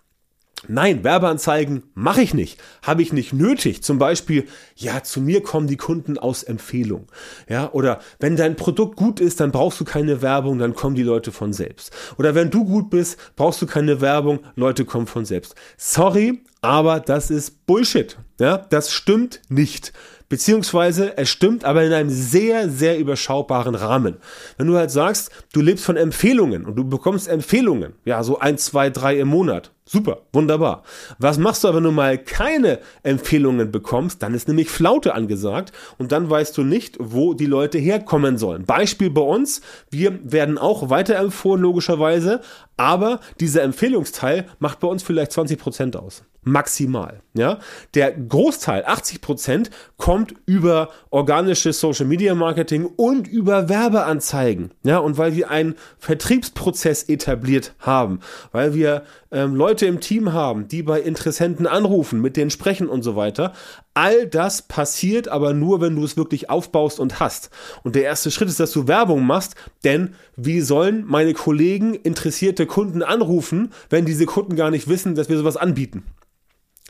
Nein, 0.68 1.04
Werbeanzeigen 1.04 1.84
mache 1.94 2.22
ich 2.22 2.34
nicht, 2.34 2.60
habe 2.82 3.02
ich 3.02 3.14
nicht 3.14 3.34
nötig. 3.34 3.84
Zum 3.84 3.98
Beispiel, 3.98 4.46
ja, 4.76 5.04
zu 5.04 5.22
mir 5.22 5.42
kommen 5.44 5.68
die 5.68 5.78
Kunden 5.78 6.18
aus 6.18 6.44
Empfehlung. 6.44 7.08
Ja, 7.50 7.72
oder 7.72 8.00
wenn 8.20 8.36
dein 8.36 8.56
Produkt 8.56 8.96
gut 8.96 9.20
ist, 9.20 9.40
dann 9.40 9.52
brauchst 9.52 9.80
du 9.80 9.86
keine 9.86 10.22
Werbung, 10.22 10.60
dann 10.60 10.74
kommen 10.74 10.96
die 10.96 11.04
Leute 11.04 11.32
von 11.32 11.54
selbst. 11.54 11.92
Oder 12.18 12.36
wenn 12.36 12.50
du 12.50 12.66
gut 12.66 12.90
bist, 12.90 13.18
brauchst 13.36 13.62
du 13.62 13.66
keine 13.66 14.02
Werbung, 14.02 14.40
Leute 14.56 14.86
kommen 14.86 15.08
von 15.08 15.26
selbst. 15.26 15.56
Sorry, 15.78 16.42
aber 16.62 17.00
das 17.00 17.30
ist 17.30 17.66
Bullshit. 17.68 18.18
Ja, 18.40 18.58
das 18.58 18.92
stimmt 18.92 19.42
nicht. 19.50 19.94
Beziehungsweise 20.27 21.18
es 21.18 21.30
stimmt, 21.30 21.66
aber 21.66 21.83
in 21.83 21.94
einem 21.94 22.10
sehr, 22.10 22.69
sehr 22.69 22.98
überschaubaren 22.98 23.75
Rahmen. 23.75 24.18
Wenn 24.57 24.68
du 24.68 24.75
halt 24.75 24.89
sagst, 24.89 25.31
du 25.54 25.62
lebst 25.62 25.86
von 25.86 25.98
Empfehlungen 25.98 26.66
und 26.66 26.75
du 26.75 26.83
bekommst 26.83 27.27
Empfehlungen, 27.27 27.94
ja, 28.06 28.24
so 28.24 28.39
ein, 28.39 28.57
zwei, 28.57 28.89
drei 28.89 29.19
im 29.19 29.27
Monat. 29.27 29.72
Super, 29.88 30.24
wunderbar. 30.33 30.81
Was 31.19 31.38
machst 31.38 31.63
du, 31.63 31.72
wenn 31.72 31.83
du 31.83 31.92
mal 31.92 32.18
keine 32.18 32.80
Empfehlungen 33.04 33.72
bekommst? 33.72 34.24
Dann 34.24 34.33
ist 34.33 34.48
nämlich 34.48 34.69
Flaute 34.69 35.13
angesagt 35.13 35.74
und 36.00 36.12
dann 36.12 36.28
weißt 36.28 36.57
du 36.57 36.64
nicht, 36.64 36.97
wo 37.00 37.35
die 37.35 37.45
Leute 37.45 37.78
herkommen 37.78 38.40
sollen. 38.40 38.66
Beispiel 38.66 39.11
bei 39.11 39.21
uns, 39.21 39.61
wir 39.92 40.19
werden 40.23 40.57
auch 40.57 40.90
weiterempfohlen, 40.90 41.61
logischerweise, 41.61 42.42
aber 42.78 43.19
dieser 43.40 43.61
Empfehlungsteil 43.61 44.47
macht 44.57 44.80
bei 44.80 44.88
uns 44.88 45.04
vielleicht 45.04 45.33
20 45.33 45.59
Prozent 45.59 45.95
aus 45.95 46.23
maximal. 46.45 47.21
Ja, 47.33 47.59
der 47.95 48.14
Großteil, 48.14 48.85
80 48.85 49.19
Prozent, 49.19 49.69
kommt 49.97 50.33
über 50.45 50.90
organische 51.09 51.73
Social 51.73 52.06
Media 52.06 52.33
Marketing 52.33 52.85
und 52.85 53.28
über 53.28 53.68
Werbeanzeigen. 53.68 54.71
Ja, 54.83 54.99
und 54.99 55.18
weil 55.18 55.35
wir 55.35 55.52
einen 55.52 55.75
Vertriebsprozess 55.99 57.04
etabliert 57.04 57.73
haben, 57.80 58.21
weil 58.54 58.73
wir 58.73 59.04
ähm, 59.31 59.54
Leute 59.54 59.85
im 59.85 59.99
Team 59.99 60.31
haben, 60.31 60.69
die 60.69 60.81
bei 60.81 61.02
Interessenten 61.02 61.68
anrufen, 61.68 62.21
mit 62.21 62.37
denen 62.37 62.52
sprechen 62.52 62.87
und 62.87 63.04
so 63.04 63.18
weiter. 63.18 63.52
All 63.94 64.28
das 64.28 64.61
passiert 64.61 65.28
aber 65.28 65.54
nur, 65.54 65.81
wenn 65.81 65.95
du 65.95 66.06
es 66.06 66.16
wirklich 66.16 66.49
aufbaust 66.49 67.02
und 67.02 67.19
hast. 67.19 67.49
Und 67.83 67.95
der 67.95 68.04
erste 68.04 68.31
Schritt 68.31 68.47
ist, 68.47 68.59
dass 68.61 68.71
du 68.71 68.87
Werbung 68.87 69.25
machst, 69.25 69.56
denn 69.83 70.16
wie 70.37 70.61
sollen 70.61 71.04
meine 71.06 71.33
Kollegen 71.33 71.95
interessierte 71.95 72.66
Kunden 72.66 73.04
anrufen, 73.04 73.73
wenn 73.90 74.06
diese 74.06 74.25
Kunden 74.25 74.56
gar 74.56 74.71
nicht 74.71 74.87
wissen, 74.87 75.16
dass 75.16 75.28
wir 75.28 75.37
sowas 75.37 75.57
anbieten? 75.57 76.04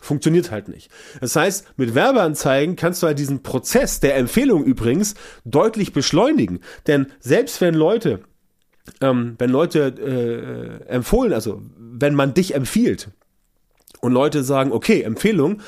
Funktioniert 0.06 0.52
halt 0.52 0.68
nicht. 0.68 0.92
Das 1.20 1.36
heißt, 1.36 1.66
mit 1.78 1.96
Werbeanzeigen 1.96 2.76
kannst 2.76 3.02
du 3.02 3.08
halt 3.08 3.18
diesen 3.18 3.42
Prozess 3.42 4.02
der 4.02 4.16
Empfehlung 4.18 4.64
übrigens 4.64 5.16
deutlich 5.46 5.94
beschleunigen. 5.94 6.60
Denn 6.86 7.08
selbst 7.20 7.60
wenn 7.60 7.74
Leute, 7.74 8.20
ähm, 9.02 9.34
wenn 9.40 9.50
Leute 9.50 10.80
äh, 10.88 10.88
empfohlen, 10.88 11.34
also 11.34 11.64
wenn 11.76 12.14
man 12.14 12.36
dich 12.36 12.54
empfiehlt 12.54 13.10
und 14.02 14.12
Leute 14.12 14.44
sagen, 14.44 14.72
okay, 14.72 15.02
Empfehlung, 15.02 15.64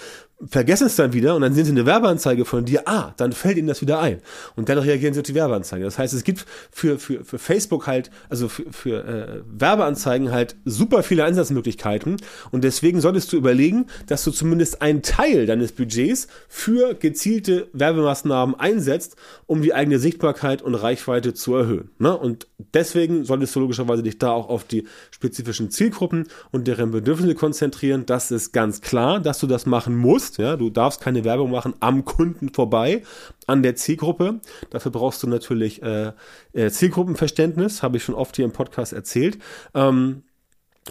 vergessen 0.45 0.85
es 0.85 0.95
dann 0.95 1.13
wieder 1.13 1.35
und 1.35 1.41
dann 1.41 1.53
sehen 1.53 1.65
sie 1.65 1.71
eine 1.71 1.87
Werbeanzeige 1.87 2.45
von 2.45 2.63
dir, 2.63 2.87
ah, 2.87 3.13
dann 3.17 3.31
fällt 3.31 3.57
ihnen 3.57 3.67
das 3.67 3.81
wieder 3.81 3.99
ein. 3.99 4.21
Und 4.55 4.69
dann 4.69 4.77
reagieren 4.77 5.13
sie 5.13 5.19
auf 5.21 5.25
die 5.25 5.33
Werbeanzeige. 5.33 5.83
Das 5.83 5.97
heißt, 5.97 6.13
es 6.13 6.23
gibt 6.23 6.45
für, 6.71 6.99
für, 6.99 7.25
für 7.25 7.39
Facebook 7.39 7.87
halt, 7.87 8.11
also 8.29 8.47
für, 8.47 8.71
für 8.71 9.03
äh, 9.03 9.41
Werbeanzeigen 9.47 10.31
halt 10.31 10.55
super 10.63 11.01
viele 11.01 11.23
Einsatzmöglichkeiten 11.23 12.17
und 12.51 12.63
deswegen 12.63 13.01
solltest 13.01 13.33
du 13.33 13.37
überlegen, 13.37 13.87
dass 14.05 14.23
du 14.23 14.31
zumindest 14.31 14.81
einen 14.81 15.01
Teil 15.01 15.47
deines 15.47 15.71
Budgets 15.71 16.27
für 16.47 16.93
gezielte 16.93 17.67
Werbemaßnahmen 17.73 18.59
einsetzt, 18.59 19.15
um 19.47 19.63
die 19.63 19.73
eigene 19.73 19.97
Sichtbarkeit 19.97 20.61
und 20.61 20.75
Reichweite 20.75 21.33
zu 21.33 21.55
erhöhen. 21.55 21.89
Ne? 21.97 22.15
Und 22.15 22.47
deswegen 22.75 23.25
solltest 23.25 23.55
du 23.55 23.61
logischerweise 23.61 24.03
dich 24.03 24.19
da 24.19 24.31
auch 24.31 24.49
auf 24.49 24.65
die 24.65 24.85
spezifischen 25.09 25.71
Zielgruppen 25.71 26.27
und 26.51 26.67
deren 26.67 26.91
Bedürfnisse 26.91 27.33
konzentrieren. 27.33 28.05
Das 28.05 28.29
ist 28.29 28.51
ganz 28.51 28.81
klar, 28.81 29.19
dass 29.19 29.39
du 29.39 29.47
das 29.47 29.65
machen 29.65 29.95
musst 29.95 30.26
musst. 30.27 30.37
Ja, 30.37 30.55
du 30.55 30.69
darfst 30.69 31.01
keine 31.01 31.23
Werbung 31.23 31.51
machen 31.51 31.73
am 31.79 32.05
Kunden 32.05 32.49
vorbei, 32.53 33.03
an 33.45 33.63
der 33.63 33.75
Zielgruppe. 33.75 34.39
Dafür 34.69 34.91
brauchst 34.91 35.23
du 35.23 35.27
natürlich 35.27 35.81
äh, 35.81 36.11
äh, 36.53 36.69
Zielgruppenverständnis, 36.69 37.83
habe 37.83 37.97
ich 37.97 38.03
schon 38.03 38.15
oft 38.15 38.35
hier 38.35 38.45
im 38.45 38.51
Podcast 38.51 38.93
erzählt. 38.93 39.37
Ähm, 39.73 40.23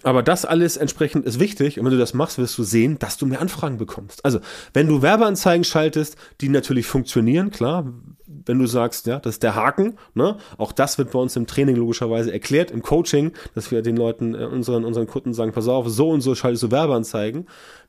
aber 0.02 0.22
das 0.22 0.44
alles 0.44 0.76
entsprechend 0.76 1.24
ist 1.24 1.40
wichtig. 1.40 1.78
Und 1.78 1.86
wenn 1.86 1.92
du 1.92 1.98
das 1.98 2.12
machst, 2.12 2.36
wirst 2.36 2.58
du 2.58 2.64
sehen, 2.64 2.98
dass 2.98 3.16
du 3.16 3.24
mehr 3.24 3.40
Anfragen 3.40 3.78
bekommst. 3.78 4.24
Also, 4.26 4.40
wenn 4.74 4.88
du 4.88 5.00
Werbeanzeigen 5.00 5.64
schaltest, 5.64 6.16
die 6.42 6.50
natürlich 6.50 6.86
funktionieren, 6.86 7.50
klar, 7.50 7.90
wenn 8.26 8.58
du 8.58 8.66
sagst, 8.66 9.06
ja, 9.06 9.18
das 9.18 9.36
ist 9.36 9.42
der 9.42 9.54
Haken, 9.54 9.98
ne? 10.14 10.36
Auch 10.58 10.72
das 10.72 10.98
wird 10.98 11.12
bei 11.12 11.18
uns 11.18 11.34
im 11.36 11.46
Training 11.46 11.76
logischerweise 11.76 12.32
erklärt, 12.32 12.70
im 12.70 12.82
Coaching, 12.82 13.32
dass 13.54 13.70
wir 13.70 13.80
den 13.82 13.96
Leuten, 13.96 14.34
äh, 14.34 14.44
unseren, 14.44 14.84
unseren 14.84 15.06
Kunden 15.06 15.32
sagen, 15.32 15.52
pass 15.52 15.68
auf, 15.68 15.88
so 15.88 16.10
und 16.10 16.20
so 16.20 16.34
schaltest 16.34 16.64
du 16.64 16.70
Werbeanzeigen. 16.70 17.46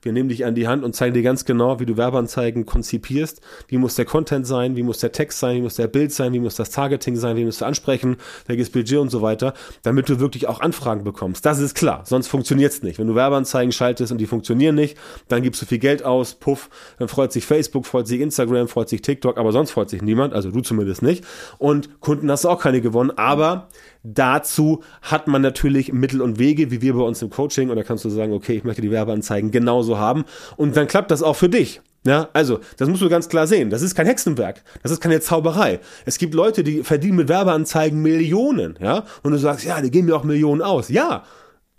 Wir 0.07 0.13
nehmen 0.13 0.29
dich 0.29 0.45
an 0.45 0.55
die 0.55 0.69
Hand 0.69 0.85
und 0.85 0.95
zeigen 0.95 1.13
dir 1.13 1.21
ganz 1.21 1.43
genau, 1.43 1.81
wie 1.81 1.85
du 1.85 1.97
Werbeanzeigen 1.97 2.65
konzipierst. 2.65 3.41
Wie 3.67 3.75
muss 3.75 3.95
der 3.95 4.05
Content 4.05 4.47
sein? 4.47 4.77
Wie 4.77 4.83
muss 4.83 4.99
der 4.99 5.11
Text 5.11 5.37
sein? 5.37 5.57
Wie 5.57 5.61
muss 5.63 5.75
der 5.75 5.87
Bild 5.87 6.13
sein? 6.13 6.31
Wie 6.31 6.39
muss 6.39 6.55
das 6.55 6.69
Targeting 6.69 7.17
sein? 7.17 7.35
Wie 7.35 7.43
musst 7.43 7.59
du 7.59 7.65
ansprechen? 7.65 8.15
Welches 8.45 8.69
Budget 8.69 8.99
und 8.99 9.09
so 9.09 9.21
weiter, 9.21 9.53
damit 9.83 10.07
du 10.07 10.21
wirklich 10.21 10.47
auch 10.47 10.61
Anfragen 10.61 11.03
bekommst. 11.03 11.45
Das 11.45 11.59
ist 11.59 11.75
klar. 11.75 12.03
Sonst 12.05 12.29
funktioniert's 12.29 12.83
nicht. 12.83 12.99
Wenn 12.99 13.07
du 13.07 13.15
Werbeanzeigen 13.15 13.73
schaltest 13.73 14.13
und 14.13 14.19
die 14.19 14.27
funktionieren 14.27 14.75
nicht, 14.75 14.97
dann 15.27 15.41
gibst 15.41 15.61
du 15.61 15.65
viel 15.65 15.79
Geld 15.79 16.05
aus, 16.05 16.35
puff, 16.35 16.69
dann 16.99 17.09
freut 17.09 17.33
sich 17.33 17.45
Facebook, 17.45 17.85
freut 17.85 18.07
sich 18.07 18.21
Instagram, 18.21 18.69
freut 18.69 18.87
sich 18.87 19.01
TikTok, 19.01 19.37
aber 19.37 19.51
sonst 19.51 19.71
freut 19.71 19.89
sich 19.89 20.01
niemand. 20.01 20.33
Also 20.33 20.51
du 20.51 20.61
zumindest 20.61 21.01
nicht. 21.01 21.25
Und 21.57 21.99
Kunden 21.99 22.31
hast 22.31 22.45
du 22.45 22.49
auch 22.49 22.61
keine 22.61 22.79
gewonnen. 22.79 23.11
Aber 23.17 23.67
Dazu 24.13 24.83
hat 25.01 25.27
man 25.27 25.41
natürlich 25.41 25.91
Mittel 25.91 26.21
und 26.21 26.39
Wege, 26.39 26.71
wie 26.71 26.81
wir 26.81 26.93
bei 26.93 27.01
uns 27.01 27.21
im 27.21 27.29
Coaching. 27.29 27.69
Und 27.69 27.75
da 27.75 27.83
kannst 27.83 28.05
du 28.05 28.09
sagen, 28.09 28.31
okay, 28.31 28.55
ich 28.55 28.63
möchte 28.63 28.81
die 28.81 28.91
Werbeanzeigen 28.91 29.51
genauso 29.51 29.97
haben. 29.97 30.23
Und 30.55 30.77
dann 30.77 30.87
klappt 30.87 31.11
das 31.11 31.21
auch 31.21 31.35
für 31.35 31.49
dich. 31.49 31.81
Ja, 32.05 32.29
also, 32.31 32.59
das 32.77 32.87
musst 32.87 33.01
du 33.01 33.09
ganz 33.09 33.27
klar 33.27 33.47
sehen. 33.47 33.69
Das 33.69 33.81
ist 33.81 33.95
kein 33.95 34.05
Hexenwerk. 34.05 34.63
Das 34.81 34.93
ist 34.93 35.01
keine 35.01 35.19
Zauberei. 35.19 35.81
Es 36.05 36.17
gibt 36.17 36.33
Leute, 36.33 36.63
die 36.63 36.83
verdienen 36.83 37.17
mit 37.17 37.27
Werbeanzeigen 37.27 38.01
Millionen, 38.01 38.79
ja. 38.81 39.03
Und 39.23 39.33
du 39.33 39.37
sagst, 39.37 39.65
ja, 39.65 39.81
die 39.81 39.91
geben 39.91 40.07
mir 40.07 40.15
auch 40.15 40.23
Millionen 40.23 40.61
aus. 40.61 40.87
Ja, 40.87 41.23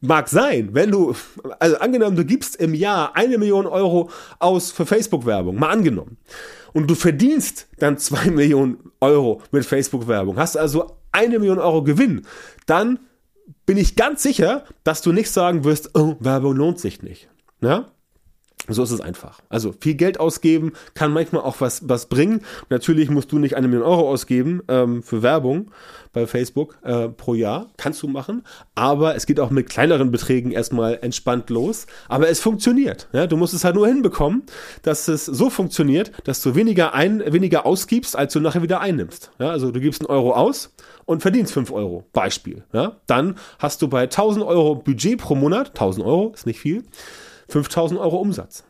mag 0.02 0.28
sein. 0.28 0.70
Wenn 0.73 0.90
du, 0.90 1.14
also 1.58 1.78
angenommen, 1.78 2.16
du 2.16 2.26
gibst 2.26 2.56
im 2.56 2.75
Jahr 2.75 3.16
eine 3.16 3.38
Million 3.38 3.66
Euro 3.66 4.11
aus 4.38 4.70
für 4.70 4.85
Facebook-Werbung. 4.85 5.56
Mal 5.56 5.70
angenommen. 5.70 6.18
Und 6.75 6.90
du 6.90 6.94
verdienst 6.94 7.68
dann 7.78 7.97
zwei 7.97 8.30
Millionen 8.30 8.78
Euro 9.00 9.40
mit 9.50 9.64
Facebook-Werbung. 9.64 10.37
Hast 10.37 10.58
also 10.58 10.98
eine 11.12 11.38
Million 11.38 11.59
Euro 11.59 11.83
Gewinn, 11.83 12.27
dann 12.67 12.99
bin 13.67 13.77
ich 13.77 13.97
ganz 13.97 14.23
sicher, 14.23 14.65
dass 14.85 15.03
du 15.03 15.12
nicht 15.12 15.31
sagen 15.31 15.65
wirst, 15.65 15.95
oh, 15.95 16.17
Werbung 16.21 16.57
lohnt 16.57 16.81
sich 16.81 17.03
nicht. 17.03 17.29
Ja? 17.61 17.91
So 18.68 18.82
ist 18.82 18.90
es 18.90 19.00
einfach. 19.00 19.40
Also 19.48 19.75
viel 19.78 19.94
Geld 19.94 20.20
ausgeben 20.20 20.72
kann 20.94 21.12
manchmal 21.12 21.42
auch 21.42 21.60
was, 21.60 21.88
was 21.88 22.06
bringen. 22.06 22.42
Natürlich 22.68 23.10
musst 23.10 23.32
du 23.32 23.38
nicht 23.38 23.56
eine 23.56 23.68
Million 23.68 23.87
Euro 23.87 24.08
ausgeben 24.08 24.62
ähm, 24.68 25.02
für 25.02 25.22
Werbung 25.22 25.70
bei 26.12 26.26
Facebook 26.26 26.78
äh, 26.82 27.08
pro 27.08 27.34
Jahr. 27.34 27.66
Kannst 27.76 28.02
du 28.02 28.08
machen. 28.08 28.44
Aber 28.75 29.14
es 29.14 29.26
geht 29.26 29.40
auch 29.40 29.50
mit 29.50 29.70
kleineren 29.70 30.10
Beträgen 30.10 30.50
erstmal 30.50 30.98
entspannt 31.00 31.50
los. 31.50 31.87
Aber 32.08 32.28
es 32.28 32.40
funktioniert. 32.40 33.08
Ja? 33.12 33.26
Du 33.26 33.37
musst 33.37 33.54
es 33.54 33.64
halt 33.64 33.75
nur 33.75 33.87
hinbekommen, 33.87 34.42
dass 34.82 35.08
es 35.08 35.25
so 35.25 35.50
funktioniert, 35.50 36.12
dass 36.25 36.42
du 36.42 36.54
weniger, 36.54 36.94
ein, 36.94 37.22
weniger 37.32 37.64
ausgibst, 37.64 38.16
als 38.16 38.32
du 38.32 38.40
nachher 38.40 38.62
wieder 38.62 38.80
einnimmst. 38.80 39.30
Ja? 39.38 39.50
Also 39.50 39.70
du 39.70 39.80
gibst 39.80 40.02
einen 40.02 40.10
Euro 40.10 40.32
aus 40.32 40.75
und 41.06 41.22
verdienst 41.22 41.52
5 41.52 41.72
Euro. 41.72 42.04
Beispiel. 42.12 42.64
Ja? 42.72 42.96
Dann 43.06 43.37
hast 43.58 43.80
du 43.80 43.88
bei 43.88 44.02
1000 44.02 44.44
Euro 44.44 44.75
Budget 44.75 45.18
pro 45.18 45.34
Monat, 45.34 45.68
1000 45.68 46.04
Euro 46.04 46.32
ist 46.34 46.46
nicht 46.46 46.60
viel, 46.60 46.84
5000 47.49 48.00
Euro 48.00 48.17
Umsatz. 48.19 48.64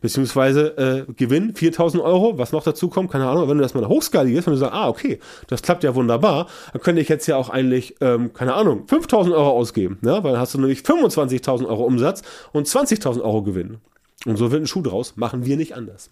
Beziehungsweise 0.00 1.06
äh, 1.08 1.12
Gewinn 1.12 1.56
4000 1.56 2.00
Euro, 2.02 2.38
was 2.38 2.52
noch 2.52 2.62
dazu 2.62 2.88
kommt, 2.88 3.10
keine 3.10 3.26
Ahnung, 3.26 3.48
wenn 3.48 3.58
du 3.58 3.62
das 3.62 3.74
mal 3.74 3.86
hochskalierst, 3.86 4.46
wenn 4.46 4.54
du 4.54 4.58
sagst, 4.58 4.74
ah, 4.74 4.88
okay, 4.88 5.18
das 5.48 5.60
klappt 5.60 5.82
ja 5.82 5.94
wunderbar, 5.94 6.46
dann 6.72 6.80
könnte 6.82 7.02
ich 7.02 7.08
jetzt 7.08 7.26
ja 7.26 7.36
auch 7.36 7.48
eigentlich, 7.50 7.96
ähm, 8.00 8.32
keine 8.32 8.54
Ahnung, 8.54 8.86
5000 8.86 9.34
Euro 9.34 9.50
ausgeben, 9.50 9.98
ne? 10.02 10.22
weil 10.22 10.32
dann 10.32 10.40
hast 10.40 10.54
du 10.54 10.60
nämlich 10.60 10.80
25.000 10.80 11.66
Euro 11.66 11.82
Umsatz 11.82 12.22
und 12.52 12.68
20.000 12.68 13.22
Euro 13.22 13.42
Gewinn. 13.42 13.78
Und 14.24 14.36
so 14.36 14.52
wird 14.52 14.62
ein 14.62 14.66
Schuh 14.68 14.82
draus, 14.82 15.16
machen 15.16 15.44
wir 15.44 15.56
nicht 15.56 15.74
anders. 15.74 16.10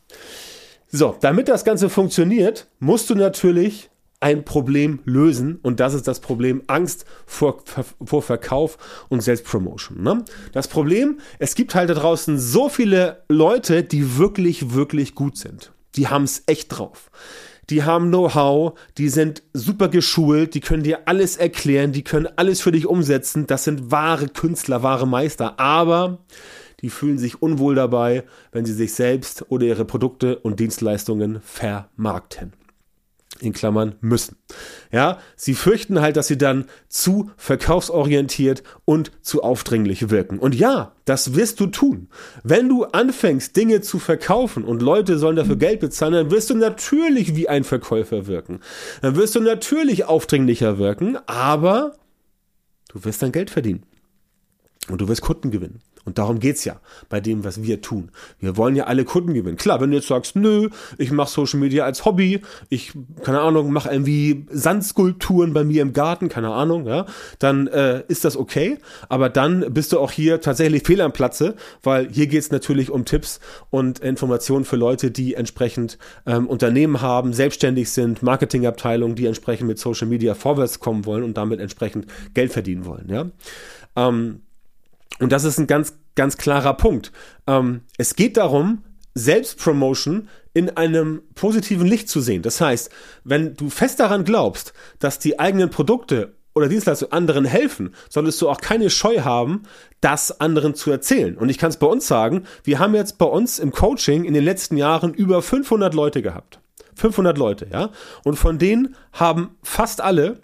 So, 0.89 1.17
damit 1.21 1.49
das 1.49 1.65
Ganze 1.65 1.89
funktioniert, 1.89 2.67
musst 2.81 3.09
du 3.11 3.15
natürlich 3.15 3.91
ein 4.27 4.45
Problem 4.45 4.99
lösen 5.05 5.61
und 5.63 5.79
das 5.79 5.95
ist 5.95 6.09
das 6.09 6.19
Problem 6.19 6.63
Angst 6.67 7.05
vor, 7.27 7.63
vor 8.05 8.23
Verkauf 8.23 8.77
und 9.09 9.23
Selbstpromotion. 9.23 10.03
Ne? 10.03 10.25
Das 10.51 10.67
Problem, 10.67 11.21
es 11.39 11.55
gibt 11.55 11.77
halt 11.77 11.91
da 11.91 11.95
draußen 11.95 12.37
so 12.37 12.69
viele 12.69 13.23
Leute, 13.29 13.85
die 13.85 14.19
wirklich, 14.19 14.75
wirklich 14.75 15.15
gut 15.15 15.37
sind. 15.39 15.71
Die 15.95 16.09
haben 16.09 16.25
es 16.25 16.43
echt 16.47 16.77
drauf. 16.77 17.13
Die 17.71 17.85
haben 17.85 18.09
Know-how, 18.09 18.77
die 18.99 19.11
sind 19.11 19.45
super 19.53 19.87
geschult, 19.87 20.55
die 20.55 20.61
können 20.61 20.83
dir 20.83 21.07
alles 21.07 21.37
erklären, 21.37 21.93
die 21.93 22.03
können 22.03 22.29
alles 22.35 22.61
für 22.61 22.73
dich 22.73 22.89
umsetzen. 22.89 23.47
Das 23.47 23.63
sind 23.63 23.93
wahre 23.93 24.27
Künstler, 24.27 24.83
wahre 24.83 25.07
Meister. 25.07 25.61
Aber 25.61 26.19
die 26.81 26.91
fühlen 26.91 27.19
sich 27.19 27.43
unwohl 27.43 27.77
dabei, 27.77 28.25
wenn 28.51 28.67
sie 28.67 28.75
sich 28.75 28.93
selbst 28.93 29.47
oder 29.51 29.67
ihre 29.67 29.85
Produkte 29.85 30.37
und 30.41 30.59
Dienstleistungen 30.59 31.41
vermarkten 31.43 32.55
in 33.41 33.53
Klammern 33.53 33.97
müssen. 34.01 34.37
Ja, 34.93 35.19
sie 35.37 35.55
fürchten 35.55 36.01
halt, 36.01 36.17
dass 36.17 36.27
sie 36.27 36.39
dann 36.39 36.67
zu 36.89 37.31
verkaufsorientiert 37.37 38.63
und 38.85 39.13
zu 39.23 39.43
aufdringlich 39.43 40.11
wirken. 40.11 40.39
Und 40.39 40.55
ja, 40.55 40.93
das 41.05 41.35
wirst 41.35 41.61
du 41.61 41.67
tun. 41.67 42.09
Wenn 42.43 42.69
du 42.69 42.85
anfängst, 42.85 43.57
Dinge 43.57 43.81
zu 43.81 43.99
verkaufen 43.99 44.65
und 44.65 44.83
Leute 44.83 45.19
sollen 45.19 45.37
dafür 45.37 45.57
Geld 45.57 45.81
bezahlen, 45.81 46.15
dann 46.15 46.31
wirst 46.31 46.51
du 46.51 46.55
natürlich 46.55 47.37
wie 47.37 47.49
ein 47.49 47.65
Verkäufer 47.65 48.27
wirken. 48.27 48.61
Dann 49.03 49.17
wirst 49.17 49.35
du 49.35 49.41
natürlich 49.41 50.05
aufdringlicher 50.05 50.79
wirken, 50.79 51.19
aber 51.27 51.97
du 52.93 53.05
wirst 53.05 53.23
dann 53.23 53.33
Geld 53.33 53.51
verdienen. 53.51 53.85
Und 54.89 55.01
du 55.01 55.09
wirst 55.09 55.23
Kunden 55.23 55.51
gewinnen. 55.51 55.81
Und 56.07 56.19
darum 56.19 56.39
geht's 56.39 56.65
ja 56.65 56.81
bei 57.09 57.21
dem, 57.21 57.43
was 57.43 57.65
wir 57.65 57.81
tun. 57.81 58.13
Wir 58.39 58.57
wollen 58.57 58.77
ja 58.77 58.85
alle 58.85 59.05
Kunden 59.05 59.35
gewinnen. 59.35 59.57
Klar, 59.57 59.81
wenn 59.81 59.91
du 59.91 59.97
jetzt 59.97 60.07
sagst, 60.07 60.37
nö, 60.37 60.69
ich 60.99 61.11
mache 61.11 61.29
Social 61.29 61.59
Media 61.59 61.85
als 61.85 62.05
Hobby, 62.05 62.43
ich, 62.69 62.93
keine 63.25 63.41
Ahnung, 63.41 63.73
mache 63.73 63.91
irgendwie 63.91 64.47
Sandskulpturen 64.49 65.53
bei 65.53 65.65
mir 65.65 65.83
im 65.83 65.93
Garten, 65.93 66.29
keine 66.29 66.53
Ahnung, 66.53 66.87
ja, 66.87 67.07
dann 67.41 67.67
äh, 67.67 68.05
ist 68.07 68.25
das 68.25 68.37
okay. 68.37 68.79
Aber 69.09 69.29
dann 69.29 69.75
bist 69.75 69.93
du 69.93 69.99
auch 69.99 70.13
hier 70.13 70.41
tatsächlich 70.41 70.85
fehl 70.85 71.01
am 71.01 71.13
Platze, 71.13 71.57
weil 71.83 72.09
hier 72.09 72.29
geht's 72.29 72.53
natürlich 72.53 72.91
um 72.91 73.05
Tipps 73.05 73.41
und 73.71 73.99
Informationen 73.99 74.65
für 74.65 74.77
Leute, 74.77 75.11
die 75.11 75.35
entsprechend 75.35 75.99
ähm, 76.25 76.47
Unternehmen 76.47 77.01
haben, 77.01 77.33
selbstständig 77.33 77.91
sind, 77.91 78.23
Marketingabteilungen, 78.23 79.17
die 79.17 79.27
entsprechend 79.27 79.67
mit 79.67 79.81
Social 79.81 80.07
Media 80.07 80.37
vorwärts 80.37 80.79
kommen 80.79 81.05
wollen 81.05 81.25
und 81.25 81.37
damit 81.37 81.59
entsprechend 81.59 82.07
Geld 82.33 82.53
verdienen 82.53 82.85
wollen, 82.87 83.09
ja. 83.09 83.27
Ähm, 83.97 84.43
und 85.21 85.33
das 85.33 85.45
ist 85.45 85.59
ein 85.59 85.67
ganz, 85.67 85.95
ganz 86.15 86.37
klarer 86.37 86.75
Punkt. 86.75 87.13
Ähm, 87.47 87.83
es 87.99 88.17
geht 88.17 88.37
darum, 88.37 88.83
Selbstpromotion 89.15 90.29
in 90.53 90.71
einem 90.77 91.23
positiven 91.35 91.87
Licht 91.87 92.09
zu 92.09 92.21
sehen. 92.21 92.43
Das 92.43 92.61
heißt, 92.61 92.91
wenn 93.25 93.55
du 93.55 93.71
fest 93.71 94.01
daran 94.01 94.25
glaubst, 94.25 94.73
dass 94.99 95.19
die 95.19 95.39
eigenen 95.39 95.71
Produkte 95.71 96.35
oder 96.55 96.69
Dienstleistungen 96.69 97.13
anderen 97.13 97.45
helfen, 97.45 97.95
solltest 98.09 98.41
du 98.41 98.49
auch 98.49 98.61
keine 98.61 98.89
Scheu 98.89 99.21
haben, 99.21 99.63
das 100.01 100.41
anderen 100.41 100.75
zu 100.75 100.91
erzählen. 100.91 101.37
Und 101.37 101.51
ich 101.51 101.59
kann 101.59 101.71
es 101.71 101.77
bei 101.77 101.87
uns 101.87 102.07
sagen, 102.07 102.45
wir 102.65 102.79
haben 102.79 102.95
jetzt 102.95 103.19
bei 103.19 103.27
uns 103.27 103.59
im 103.59 103.73
Coaching 103.73 104.25
in 104.25 104.35
den 104.35 104.45
letzten 104.45 104.77
Jahren 104.77 105.13
über 105.13 105.43
500 105.43 105.95
Leute 105.95 106.23
gehabt. 106.23 106.61
500 106.95 107.37
Leute, 107.37 107.69
ja. 107.71 107.91
Und 108.25 108.37
von 108.37 108.59
denen 108.59 108.97
haben 109.13 109.57
fast 109.63 110.01
alle 110.01 110.41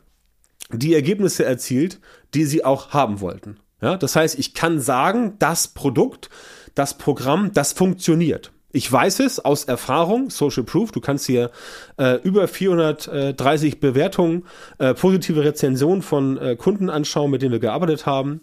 die 0.70 0.94
Ergebnisse 0.94 1.44
erzielt, 1.44 2.00
die 2.34 2.44
sie 2.44 2.64
auch 2.64 2.90
haben 2.90 3.20
wollten. 3.20 3.58
Ja, 3.82 3.96
das 3.96 4.16
heißt, 4.16 4.38
ich 4.38 4.54
kann 4.54 4.80
sagen, 4.80 5.34
das 5.38 5.68
Produkt, 5.68 6.30
das 6.74 6.96
Programm, 6.96 7.52
das 7.52 7.72
funktioniert. 7.72 8.52
Ich 8.74 8.90
weiß 8.90 9.20
es 9.20 9.38
aus 9.38 9.64
Erfahrung, 9.64 10.30
Social 10.30 10.64
Proof. 10.64 10.92
Du 10.92 11.00
kannst 11.00 11.26
hier 11.26 11.50
äh, 11.98 12.14
über 12.22 12.48
430 12.48 13.80
Bewertungen, 13.80 14.46
äh, 14.78 14.94
positive 14.94 15.44
Rezensionen 15.44 16.00
von 16.00 16.38
äh, 16.38 16.56
Kunden 16.56 16.88
anschauen, 16.88 17.30
mit 17.30 17.42
denen 17.42 17.52
wir 17.52 17.58
gearbeitet 17.58 18.06
haben. 18.06 18.40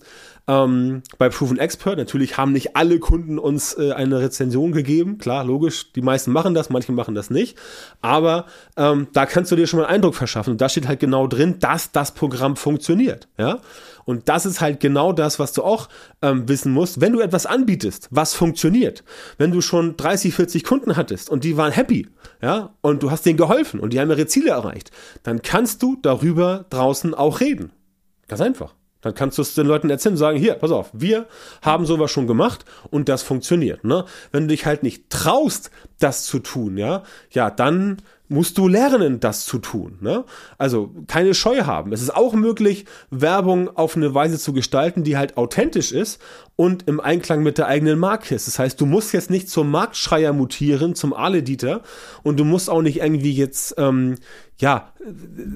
Ähm, 0.49 1.03
bei 1.19 1.29
Proven 1.29 1.59
Expert. 1.59 1.97
Natürlich 1.97 2.37
haben 2.37 2.51
nicht 2.51 2.75
alle 2.75 2.99
Kunden 2.99 3.37
uns 3.37 3.77
äh, 3.77 3.91
eine 3.91 4.19
Rezension 4.19 4.71
gegeben. 4.71 5.19
Klar, 5.19 5.45
logisch, 5.45 5.93
die 5.93 6.01
meisten 6.01 6.31
machen 6.31 6.55
das, 6.55 6.71
manche 6.71 6.91
machen 6.91 7.13
das 7.13 7.29
nicht. 7.29 7.55
Aber 8.01 8.47
ähm, 8.75 9.07
da 9.13 9.27
kannst 9.27 9.51
du 9.51 9.55
dir 9.55 9.67
schon 9.67 9.79
mal 9.79 9.85
einen 9.85 9.95
Eindruck 9.95 10.15
verschaffen. 10.15 10.51
Und 10.51 10.61
da 10.61 10.67
steht 10.67 10.87
halt 10.87 10.99
genau 10.99 11.27
drin, 11.27 11.59
dass 11.59 11.91
das 11.91 12.13
Programm 12.13 12.55
funktioniert. 12.55 13.27
Ja. 13.37 13.59
Und 14.05 14.27
das 14.27 14.47
ist 14.47 14.59
halt 14.59 14.79
genau 14.79 15.13
das, 15.13 15.37
was 15.37 15.53
du 15.53 15.63
auch 15.63 15.87
ähm, 16.23 16.49
wissen 16.49 16.73
musst. 16.73 16.99
Wenn 16.99 17.13
du 17.13 17.19
etwas 17.19 17.45
anbietest, 17.45 18.07
was 18.09 18.33
funktioniert, 18.33 19.03
wenn 19.37 19.51
du 19.51 19.61
schon 19.61 19.97
30, 19.97 20.33
40 20.33 20.63
Kunden 20.63 20.97
hattest 20.97 21.29
und 21.29 21.43
die 21.43 21.57
waren 21.57 21.71
happy, 21.71 22.07
ja, 22.41 22.73
und 22.81 23.03
du 23.03 23.11
hast 23.11 23.27
denen 23.27 23.37
geholfen 23.37 23.79
und 23.79 23.93
die 23.93 23.99
haben 23.99 24.09
ihre 24.09 24.25
Ziele 24.25 24.49
erreicht, 24.49 24.89
dann 25.21 25.43
kannst 25.43 25.83
du 25.83 25.95
darüber 26.01 26.65
draußen 26.71 27.13
auch 27.13 27.39
reden. 27.39 27.71
Ganz 28.27 28.41
einfach. 28.41 28.73
Dann 29.01 29.15
kannst 29.15 29.37
du 29.37 29.41
es 29.41 29.53
den 29.53 29.65
Leuten 29.65 29.89
erzählen 29.89 30.13
und 30.13 30.17
sagen, 30.17 30.37
hier, 30.37 30.55
pass 30.55 30.71
auf, 30.71 30.89
wir 30.93 31.27
haben 31.61 31.85
sowas 31.85 32.11
schon 32.11 32.27
gemacht 32.27 32.65
und 32.89 33.07
das 33.07 33.23
funktioniert. 33.23 33.83
Ne? 33.83 34.05
Wenn 34.31 34.43
du 34.43 34.49
dich 34.49 34.65
halt 34.65 34.83
nicht 34.83 35.09
traust, 35.09 35.71
das 35.99 36.25
zu 36.25 36.39
tun, 36.39 36.77
ja, 36.77 37.03
ja, 37.31 37.49
dann 37.49 38.01
musst 38.29 38.59
du 38.59 38.67
lernen, 38.67 39.19
das 39.19 39.45
zu 39.45 39.57
tun. 39.57 39.97
Ne? 40.01 40.23
Also 40.57 40.91
keine 41.07 41.33
Scheu 41.33 41.63
haben. 41.63 41.91
Es 41.91 42.01
ist 42.01 42.15
auch 42.15 42.33
möglich, 42.33 42.85
Werbung 43.09 43.75
auf 43.75 43.97
eine 43.97 44.13
Weise 44.13 44.37
zu 44.37 44.53
gestalten, 44.53 45.03
die 45.03 45.17
halt 45.17 45.35
authentisch 45.35 45.91
ist 45.91 46.21
und 46.55 46.87
im 46.87 46.99
Einklang 46.99 47.41
mit 47.41 47.57
der 47.57 47.67
eigenen 47.67 47.97
Marke 47.97 48.35
ist. 48.35 48.47
Das 48.47 48.59
heißt, 48.59 48.79
du 48.79 48.85
musst 48.85 49.13
jetzt 49.13 49.31
nicht 49.31 49.49
zum 49.49 49.71
Marktschreier 49.71 50.31
mutieren, 50.31 50.93
zum 50.93 51.13
Alediter 51.13 51.81
und 52.21 52.39
du 52.39 52.45
musst 52.45 52.69
auch 52.69 52.83
nicht 52.83 52.99
irgendwie 52.99 53.33
jetzt 53.33 53.75
ähm, 53.77 54.15
ja, 54.59 54.93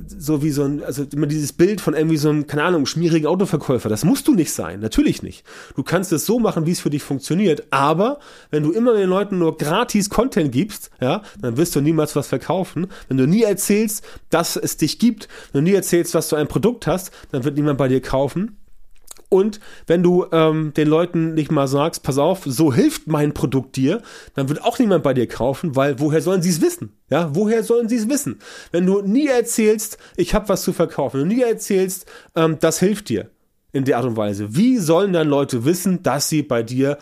so 0.08 0.42
wie 0.42 0.52
so 0.52 0.64
ein, 0.64 0.82
also 0.82 1.04
immer 1.12 1.28
dieses 1.28 1.52
Bild 1.52 1.82
von 1.82 1.94
irgendwie 1.94 2.16
so 2.16 2.30
einem, 2.30 2.48
keine 2.48 2.64
Ahnung, 2.64 2.86
schmierigen 2.86 3.28
Autoverkäufer. 3.28 3.90
Das 3.90 4.06
musst 4.06 4.30
du 4.30 4.34
nicht 4.34 4.54
sein. 4.54 4.80
Natürlich 4.80 5.22
nicht. 5.22 5.44
Du 5.76 5.84
kannst 5.84 6.14
es 6.14 6.26
so 6.26 6.40
machen, 6.40 6.66
wie 6.66 6.72
es 6.72 6.80
für 6.80 6.90
dich 6.90 7.04
funktioniert. 7.04 7.66
Aber 7.70 8.20
wenn 8.50 8.64
du 8.64 8.72
immer 8.72 8.94
den 8.94 9.10
Leuten 9.10 9.40
nur 9.40 9.58
gratis 9.58 10.10
Content 10.10 10.54
gibst, 10.54 10.90
ja, 11.02 11.22
dann 11.42 11.58
wirst 11.58 11.76
du 11.76 11.82
niemals 11.82 12.16
was 12.16 12.28
verkaufen. 12.28 12.88
Wenn 13.10 13.18
du 13.18 13.28
nie 13.28 13.44
erzählst, 13.44 14.06
dass 14.30 14.56
es 14.56 14.78
dich 14.78 15.00
gibt, 15.00 15.28
wenn 15.52 15.66
du 15.66 15.72
nie 15.72 15.76
erzählst, 15.76 16.14
was 16.14 16.30
du 16.30 16.38
ein 16.38 16.48
Produkt 16.48 16.88
hast, 16.88 17.12
dann 17.32 17.44
wird 17.44 17.58
niemand 17.58 17.78
bei 17.78 17.90
dir 17.90 18.02
kaufen. 18.02 18.58
Und 19.34 19.60
wenn 19.88 20.04
du 20.04 20.28
ähm, 20.32 20.76
den 20.78 20.88
Leuten 20.88 21.34
nicht 21.34 21.52
mal 21.52 21.68
sagst, 21.68 22.04
pass 22.04 22.20
auf, 22.20 22.44
so 22.46 22.72
hilft 22.72 23.08
mein 23.08 23.34
Produkt 23.34 23.76
dir, 23.78 24.04
dann 24.36 24.48
wird 24.48 24.64
auch 24.64 24.78
niemand 24.78 25.04
bei 25.04 25.16
dir 25.16 25.26
kaufen, 25.26 25.76
weil 25.76 26.00
woher 26.00 26.22
sollen 26.22 26.44
sie 26.44 26.52
es 26.52 26.62
wissen? 26.62 26.92
Ja, 27.10 27.34
woher 27.34 27.64
sollen 27.64 27.90
sie 27.90 27.96
es 27.96 28.08
wissen? 28.08 28.38
Wenn 28.72 28.86
du 28.86 29.02
nie 29.02 29.26
erzählst, 29.26 29.98
ich 30.18 30.36
habe 30.36 30.50
was 30.50 30.62
zu 30.62 30.72
verkaufen, 30.72 31.22
du 31.22 31.26
nie 31.26 31.42
erzählst, 31.42 32.06
ähm, 32.36 32.58
das 32.60 32.78
hilft 32.78 33.10
dir 33.10 33.32
in 33.72 33.86
der 33.86 33.98
Art 33.98 34.06
und 34.06 34.18
Weise, 34.18 34.56
wie 34.56 34.78
sollen 34.78 35.14
dann 35.14 35.30
Leute 35.30 35.66
wissen, 35.66 36.04
dass 36.04 36.30
sie 36.30 36.44
bei 36.44 36.62
dir 36.62 37.00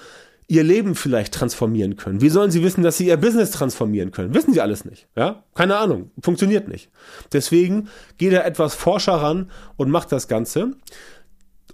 ihr 0.47 0.63
Leben 0.63 0.95
vielleicht 0.95 1.33
transformieren 1.33 1.97
können? 1.97 2.21
Wie 2.21 2.29
sollen 2.29 2.51
sie 2.51 2.63
wissen, 2.63 2.81
dass 2.81 2.97
sie 2.97 3.07
ihr 3.07 3.17
Business 3.17 3.51
transformieren 3.51 4.11
können? 4.11 4.33
Wissen 4.33 4.53
sie 4.53 4.61
alles 4.61 4.85
nicht. 4.85 5.07
Ja? 5.17 5.43
Keine 5.53 5.75
Ahnung. 5.75 6.11
Funktioniert 6.21 6.69
nicht. 6.69 6.89
Deswegen 7.33 7.89
geh 8.17 8.29
da 8.29 8.41
etwas 8.43 8.73
forscher 8.73 9.15
ran 9.15 9.51
und 9.75 9.89
mach 9.89 10.05
das 10.05 10.29
Ganze. 10.29 10.71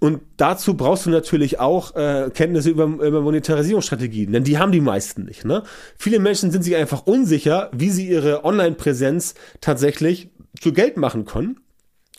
Und 0.00 0.20
dazu 0.36 0.74
brauchst 0.74 1.06
du 1.06 1.10
natürlich 1.10 1.58
auch 1.58 1.94
äh, 1.96 2.30
Kenntnisse 2.32 2.70
über, 2.70 2.84
über 2.84 3.20
Monetarisierungsstrategien, 3.20 4.32
denn 4.32 4.44
die 4.44 4.58
haben 4.58 4.72
die 4.72 4.80
meisten 4.80 5.24
nicht. 5.24 5.44
Ne? 5.44 5.62
Viele 5.96 6.20
Menschen 6.20 6.50
sind 6.50 6.62
sich 6.62 6.76
einfach 6.76 7.06
unsicher, 7.06 7.70
wie 7.72 7.90
sie 7.90 8.08
ihre 8.08 8.44
Online-Präsenz 8.44 9.34
tatsächlich 9.60 10.30
zu 10.60 10.72
Geld 10.72 10.96
machen 10.96 11.24
können. 11.24 11.60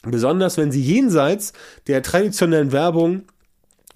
Besonders 0.04 0.58
wenn 0.58 0.72
sie 0.72 0.82
jenseits 0.82 1.54
der 1.88 2.02
traditionellen 2.02 2.72
Werbung 2.72 3.24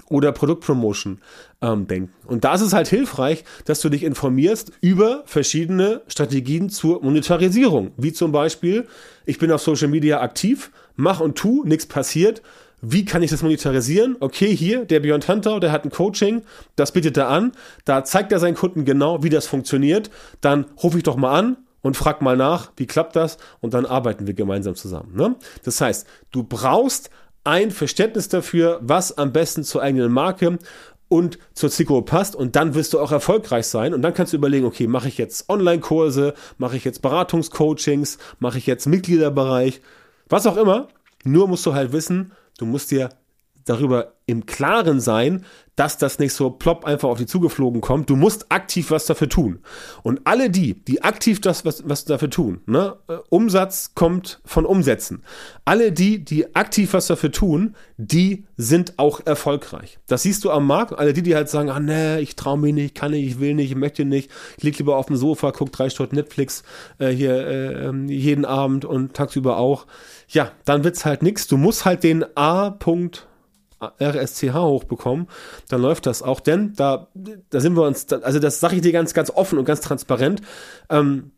oder 0.10 0.32
Produktpromotion 0.32 1.20
ähm, 1.62 1.88
denken. 1.88 2.14
Und 2.26 2.44
da 2.44 2.56
ist 2.56 2.62
es 2.62 2.74
halt 2.74 2.88
hilfreich, 2.88 3.46
dass 3.66 3.80
du 3.80 3.90
dich 3.90 4.04
informierst 4.04 4.72
über 4.82 5.24
verschiedene 5.26 6.02
Strategien 6.08 6.70
zur 6.70 7.02
Monetarisierung. 7.04 7.92
Wie 7.96 8.12
zum 8.12 8.32
Beispiel, 8.32 8.88
ich 9.26 9.40
bin 9.40 9.52
auf 9.52 9.62
Social 9.62 9.88
Media 9.88 10.20
aktiv, 10.22 10.72
mach 10.96 11.20
und 11.20 11.38
tu, 11.38 11.64
nichts 11.64 11.86
passiert 11.86 12.42
wie 12.86 13.06
kann 13.06 13.24
ich 13.24 13.32
das 13.32 13.42
monetarisieren? 13.42 14.18
Okay, 14.20 14.54
hier, 14.54 14.84
der 14.84 15.00
Beyond 15.00 15.28
Hunter, 15.30 15.60
der 15.62 15.72
hat 15.72 15.86
ein 15.86 15.90
Coaching, 15.90 16.44
das 16.76 16.92
bietet 16.92 17.16
er 17.16 17.30
an, 17.30 17.54
da 17.86 18.04
zeigt 18.04 18.32
er 18.34 18.40
seinen 18.40 18.56
Kunden 18.56 18.84
genau, 18.84 19.24
wie 19.24 19.30
das 19.30 19.48
funktioniert, 19.48 20.12
dann 20.42 20.66
rufe 20.84 20.98
ich 20.98 21.04
doch 21.04 21.16
mal 21.16 21.34
an 21.34 21.58
und 21.82 21.96
frag 21.96 22.22
mal 22.22 22.36
nach, 22.36 22.72
wie 22.76 22.86
klappt 22.86 23.16
das? 23.16 23.38
Und 23.62 23.74
dann 23.74 23.86
arbeiten 23.86 24.28
wir 24.28 24.34
gemeinsam 24.34 24.76
zusammen. 24.76 25.16
Ne? 25.16 25.36
Das 25.64 25.80
heißt, 25.80 26.06
du 26.32 26.44
brauchst 26.44 27.10
ein 27.46 27.72
Verständnis 27.72 28.28
dafür, 28.28 28.80
was 28.82 29.18
am 29.18 29.32
besten 29.32 29.64
zur 29.64 29.82
eigenen 29.82 30.12
Marke 30.12 30.60
und 31.08 31.40
zur 31.54 31.70
Zielgruppe 31.70 32.12
passt. 32.12 32.36
Und 32.36 32.56
dann 32.58 32.74
wirst 32.74 32.94
du 32.94 33.00
auch 33.00 33.12
erfolgreich 33.12 33.68
sein. 33.68 33.94
Und 33.94 34.02
dann 34.02 34.14
kannst 34.14 34.34
du 34.34 34.38
überlegen, 34.38 34.66
okay, 34.66 34.88
mache 34.88 35.08
ich 35.08 35.18
jetzt 35.18 35.50
Online-Kurse, 35.50 36.34
mache 36.58 36.76
ich 36.76 36.84
jetzt 36.84 37.02
Beratungscoachings, 37.02 38.18
mache 38.40 38.58
ich 38.58 38.68
jetzt 38.68 38.88
Mitgliederbereich, 38.88 39.82
was 40.28 40.48
auch 40.48 40.58
immer, 40.58 40.88
nur 41.24 41.48
musst 41.48 41.66
du 41.66 41.74
halt 41.74 41.92
wissen, 41.94 42.32
Du 42.58 42.66
musst 42.66 42.92
dir 42.92 43.10
darüber 43.66 44.14
im 44.26 44.46
Klaren 44.46 45.00
sein, 45.00 45.44
dass 45.76 45.98
das 45.98 46.20
nicht 46.20 46.34
so 46.34 46.52
plopp 46.52 46.86
einfach 46.86 47.10
auf 47.10 47.18
die 47.18 47.26
zugeflogen 47.26 47.82
kommt. 47.82 48.10
Du 48.10 48.16
musst 48.16 48.52
aktiv 48.52 48.92
was 48.92 49.06
dafür 49.06 49.28
tun. 49.28 49.60
Und 50.04 50.22
alle 50.26 50.50
die, 50.50 50.76
die 50.86 51.04
aktiv 51.04 51.42
das 51.42 51.66
was, 51.66 51.90
was 51.90 52.06
dafür 52.06 52.30
tun, 52.30 52.62
ne? 52.68 52.96
Äh, 53.08 53.18
Umsatz 53.30 53.96
kommt 53.96 54.40
von 54.46 54.66
Umsätzen. 54.66 55.24
Alle 55.66 55.92
die, 55.92 56.24
die 56.24 56.56
aktiv 56.56 56.94
was 56.94 57.08
dafür 57.08 57.32
tun, 57.32 57.76
die 57.98 58.46
sind 58.56 59.00
auch 59.00 59.26
erfolgreich. 59.26 59.98
Das 60.08 60.22
siehst 60.22 60.44
du 60.44 60.52
am 60.52 60.68
Markt. 60.68 60.94
Alle 60.94 61.14
die, 61.14 61.24
die 61.24 61.36
halt 61.36 61.50
sagen, 61.50 61.72
ah 61.72 61.80
nee, 61.80 62.20
ich 62.20 62.36
traue 62.36 62.60
mich 62.60 62.74
nicht, 62.74 62.96
kann 62.96 63.12
nicht, 63.12 63.26
ich 63.28 63.40
will 63.40 63.56
nicht, 63.56 63.72
ich 63.72 63.78
möchte 63.78 64.06
nicht, 64.06 64.30
ich 64.58 64.64
lieg 64.64 64.78
lieber 64.78 64.98
auf 64.98 65.08
dem 65.08 65.16
Sofa, 65.16 65.52
guck 65.52 65.72
drei 65.72 65.90
Stunden 65.90 66.16
Netflix 66.16 66.64
äh, 67.00 67.10
hier 67.10 67.36
äh, 67.36 67.88
ähm, 67.88 68.08
jeden 68.08 68.46
Abend 68.46 68.86
und 68.86 69.16
tagsüber 69.16 69.58
auch. 69.58 69.88
Ja, 70.28 70.52
dann 70.66 70.84
wird's 70.84 71.04
halt 71.04 71.24
nix. 71.24 71.48
Du 71.48 71.58
musst 71.58 71.84
halt 71.84 72.04
den 72.04 72.26
A. 72.38 72.70
RSCH 74.02 74.54
hochbekommen, 74.54 75.28
dann 75.70 75.82
läuft 75.82 76.06
das 76.06 76.22
auch, 76.22 76.40
denn 76.40 76.74
da, 76.76 77.08
da 77.50 77.60
sind 77.60 77.76
wir 77.76 77.84
uns, 77.84 78.12
also 78.12 78.40
das 78.40 78.60
sage 78.60 78.76
ich 78.76 78.82
dir 78.82 78.92
ganz, 78.92 79.14
ganz 79.14 79.30
offen 79.30 79.58
und 79.60 79.66
ganz 79.66 79.82
transparent, 79.82 80.42
ähm, 80.90 81.32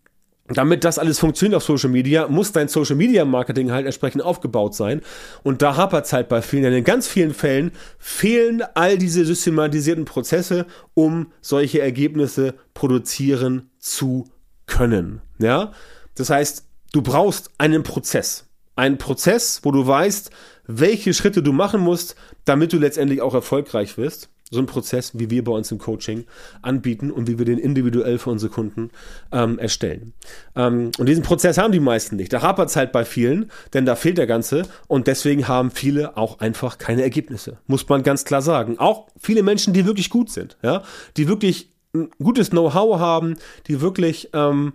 damit 0.47 0.83
das 0.83 0.99
alles 0.99 1.17
funktioniert 1.17 1.57
auf 1.57 1.63
Social 1.63 1.89
Media, 1.89 2.27
muss 2.27 2.51
dein 2.51 2.67
Social 2.67 2.95
Media 2.95 3.25
Marketing 3.25 3.71
halt 3.71 3.85
entsprechend 3.85 4.21
aufgebaut 4.21 4.75
sein. 4.75 5.01
Und 5.41 5.63
da 5.63 5.75
hapert 5.75 6.05
es 6.05 6.13
halt 6.13 6.29
bei 6.29 6.41
vielen, 6.43 6.63
denn 6.63 6.73
in 6.73 6.83
ganz 6.83 7.07
vielen 7.07 7.33
Fällen 7.33 7.71
fehlen 7.97 8.61
all 8.75 8.97
diese 8.97 9.25
systematisierten 9.25 10.05
Prozesse, 10.05 10.67
um 10.93 11.31
solche 11.41 11.81
Ergebnisse 11.81 12.53
produzieren 12.75 13.71
zu 13.79 14.25
können. 14.67 15.21
Ja? 15.39 15.71
Das 16.13 16.29
heißt, 16.29 16.65
du 16.93 17.01
brauchst 17.01 17.49
einen 17.57 17.81
Prozess. 17.81 18.44
Einen 18.75 18.97
Prozess, 18.97 19.61
wo 19.63 19.71
du 19.71 19.85
weißt, 19.85 20.31
welche 20.67 21.13
Schritte 21.13 21.43
du 21.43 21.53
machen 21.53 21.81
musst, 21.81 22.15
damit 22.45 22.73
du 22.73 22.77
letztendlich 22.77 23.21
auch 23.21 23.33
erfolgreich 23.33 23.97
wirst. 23.97 24.29
So 24.51 24.59
ein 24.59 24.67
Prozess, 24.67 25.17
wie 25.17 25.31
wir 25.31 25.43
bei 25.43 25.51
uns 25.51 25.71
im 25.71 25.79
Coaching 25.79 26.25
anbieten 26.61 27.09
und 27.09 27.27
wie 27.27 27.39
wir 27.39 27.45
den 27.45 27.57
individuell 27.57 28.19
für 28.19 28.29
unsere 28.29 28.51
Kunden 28.51 28.91
ähm, 29.31 29.57
erstellen. 29.57 30.13
Ähm, 30.55 30.91
und 30.99 31.09
diesen 31.09 31.23
Prozess 31.23 31.57
haben 31.57 31.71
die 31.71 31.79
meisten 31.79 32.15
nicht. 32.15 32.31
Da 32.31 32.43
hapert 32.43 32.69
es 32.69 32.75
halt 32.75 32.91
bei 32.91 33.05
vielen, 33.05 33.49
denn 33.73 33.87
da 33.87 33.95
fehlt 33.95 34.19
der 34.19 34.27
Ganze 34.27 34.63
und 34.87 35.07
deswegen 35.07 35.47
haben 35.47 35.71
viele 35.71 36.15
auch 36.15 36.39
einfach 36.39 36.77
keine 36.77 37.01
Ergebnisse. 37.01 37.57
Muss 37.65 37.89
man 37.89 38.03
ganz 38.03 38.23
klar 38.23 38.43
sagen. 38.43 38.77
Auch 38.77 39.07
viele 39.19 39.41
Menschen, 39.41 39.73
die 39.73 39.87
wirklich 39.87 40.11
gut 40.11 40.29
sind, 40.29 40.57
ja, 40.61 40.83
die 41.17 41.27
wirklich 41.27 41.73
ein 41.95 42.11
gutes 42.21 42.51
Know-how 42.51 42.99
haben, 42.99 43.37
die 43.67 43.81
wirklich 43.81 44.29
ähm, 44.33 44.73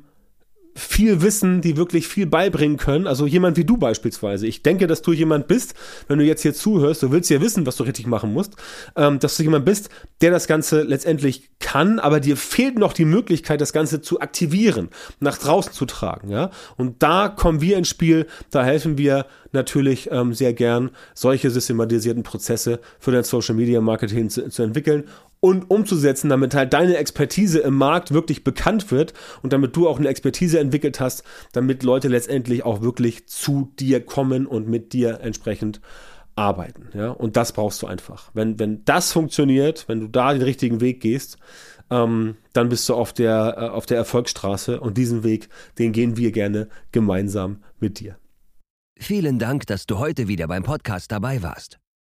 viel 0.80 1.22
wissen, 1.22 1.60
die 1.60 1.76
wirklich 1.76 2.08
viel 2.08 2.26
beibringen 2.26 2.76
können. 2.76 3.06
Also 3.06 3.26
jemand 3.26 3.56
wie 3.56 3.64
du 3.64 3.76
beispielsweise. 3.76 4.46
Ich 4.46 4.62
denke, 4.62 4.86
dass 4.86 5.02
du 5.02 5.12
jemand 5.12 5.46
bist, 5.46 5.74
wenn 6.08 6.18
du 6.18 6.24
jetzt 6.24 6.42
hier 6.42 6.54
zuhörst, 6.54 7.02
du 7.02 7.12
willst 7.12 7.30
ja 7.30 7.40
wissen, 7.40 7.66
was 7.66 7.76
du 7.76 7.84
richtig 7.84 8.06
machen 8.06 8.32
musst, 8.32 8.56
ähm, 8.96 9.18
dass 9.18 9.36
du 9.36 9.42
jemand 9.42 9.64
bist, 9.64 9.90
der 10.20 10.30
das 10.30 10.46
Ganze 10.46 10.82
letztendlich 10.82 11.50
kann, 11.60 11.98
aber 11.98 12.20
dir 12.20 12.36
fehlt 12.36 12.78
noch 12.78 12.92
die 12.92 13.04
Möglichkeit, 13.04 13.60
das 13.60 13.72
Ganze 13.72 14.00
zu 14.00 14.20
aktivieren, 14.20 14.88
nach 15.20 15.38
draußen 15.38 15.72
zu 15.72 15.84
tragen. 15.84 16.30
Ja? 16.30 16.50
Und 16.76 17.02
da 17.02 17.28
kommen 17.28 17.60
wir 17.60 17.76
ins 17.76 17.88
Spiel, 17.88 18.26
da 18.50 18.64
helfen 18.64 18.98
wir 18.98 19.26
natürlich 19.52 20.10
ähm, 20.10 20.32
sehr 20.32 20.52
gern, 20.52 20.90
solche 21.14 21.50
systematisierten 21.50 22.22
Prozesse 22.22 22.80
für 22.98 23.12
dein 23.12 23.24
Social 23.24 23.54
Media 23.54 23.80
Marketing 23.80 24.30
zu, 24.30 24.48
zu 24.48 24.62
entwickeln 24.62 25.04
und 25.40 25.70
umzusetzen, 25.70 26.29
damit 26.29 26.55
halt 26.55 26.72
deine 26.72 26.96
Expertise 26.96 27.61
im 27.61 27.74
Markt 27.74 28.12
wirklich 28.12 28.44
bekannt 28.44 28.90
wird 28.90 29.14
und 29.42 29.53
damit 29.53 29.74
du 29.74 29.88
auch 29.88 29.98
eine 29.98 30.09
Expertise 30.09 30.61
entwickelt 30.61 31.00
hast, 31.00 31.24
damit 31.53 31.83
Leute 31.83 32.09
letztendlich 32.09 32.64
auch 32.64 32.83
wirklich 32.83 33.26
zu 33.26 33.72
dir 33.79 34.05
kommen 34.05 34.46
und 34.46 34.68
mit 34.68 34.92
dir 34.92 35.20
entsprechend 35.20 35.81
arbeiten. 36.37 36.88
Ja? 36.94 37.11
Und 37.11 37.37
das 37.37 37.53
brauchst 37.53 37.83
du 37.83 37.87
einfach. 37.87 38.31
Wenn, 38.35 38.59
wenn 38.59 38.85
das 38.85 39.12
funktioniert, 39.12 39.88
wenn 39.88 40.00
du 40.00 40.09
da 40.09 40.33
den 40.33 40.42
richtigen 40.42 40.81
Weg 40.81 41.00
gehst, 41.00 41.38
ähm, 41.90 42.37
dann 42.53 42.68
bist 42.68 42.88
du 42.88 42.94
auf 42.94 43.12
der, 43.12 43.57
äh, 43.57 43.68
auf 43.68 43.87
der 43.87 43.96
Erfolgsstraße 43.96 44.81
und 44.81 44.96
diesen 44.96 45.24
Weg, 45.24 45.48
den 45.79 45.92
gehen 45.92 46.16
wir 46.16 46.33
gerne 46.33 46.68
gemeinsam 46.92 47.62
mit 47.79 47.98
dir. 47.98 48.16
Vielen 48.98 49.38
Dank, 49.38 49.66
dass 49.66 49.87
du 49.87 49.98
heute 49.98 50.29
wieder 50.29 50.46
beim 50.46 50.62
Podcast 50.62 51.11
dabei 51.11 51.42
warst. 51.42 51.79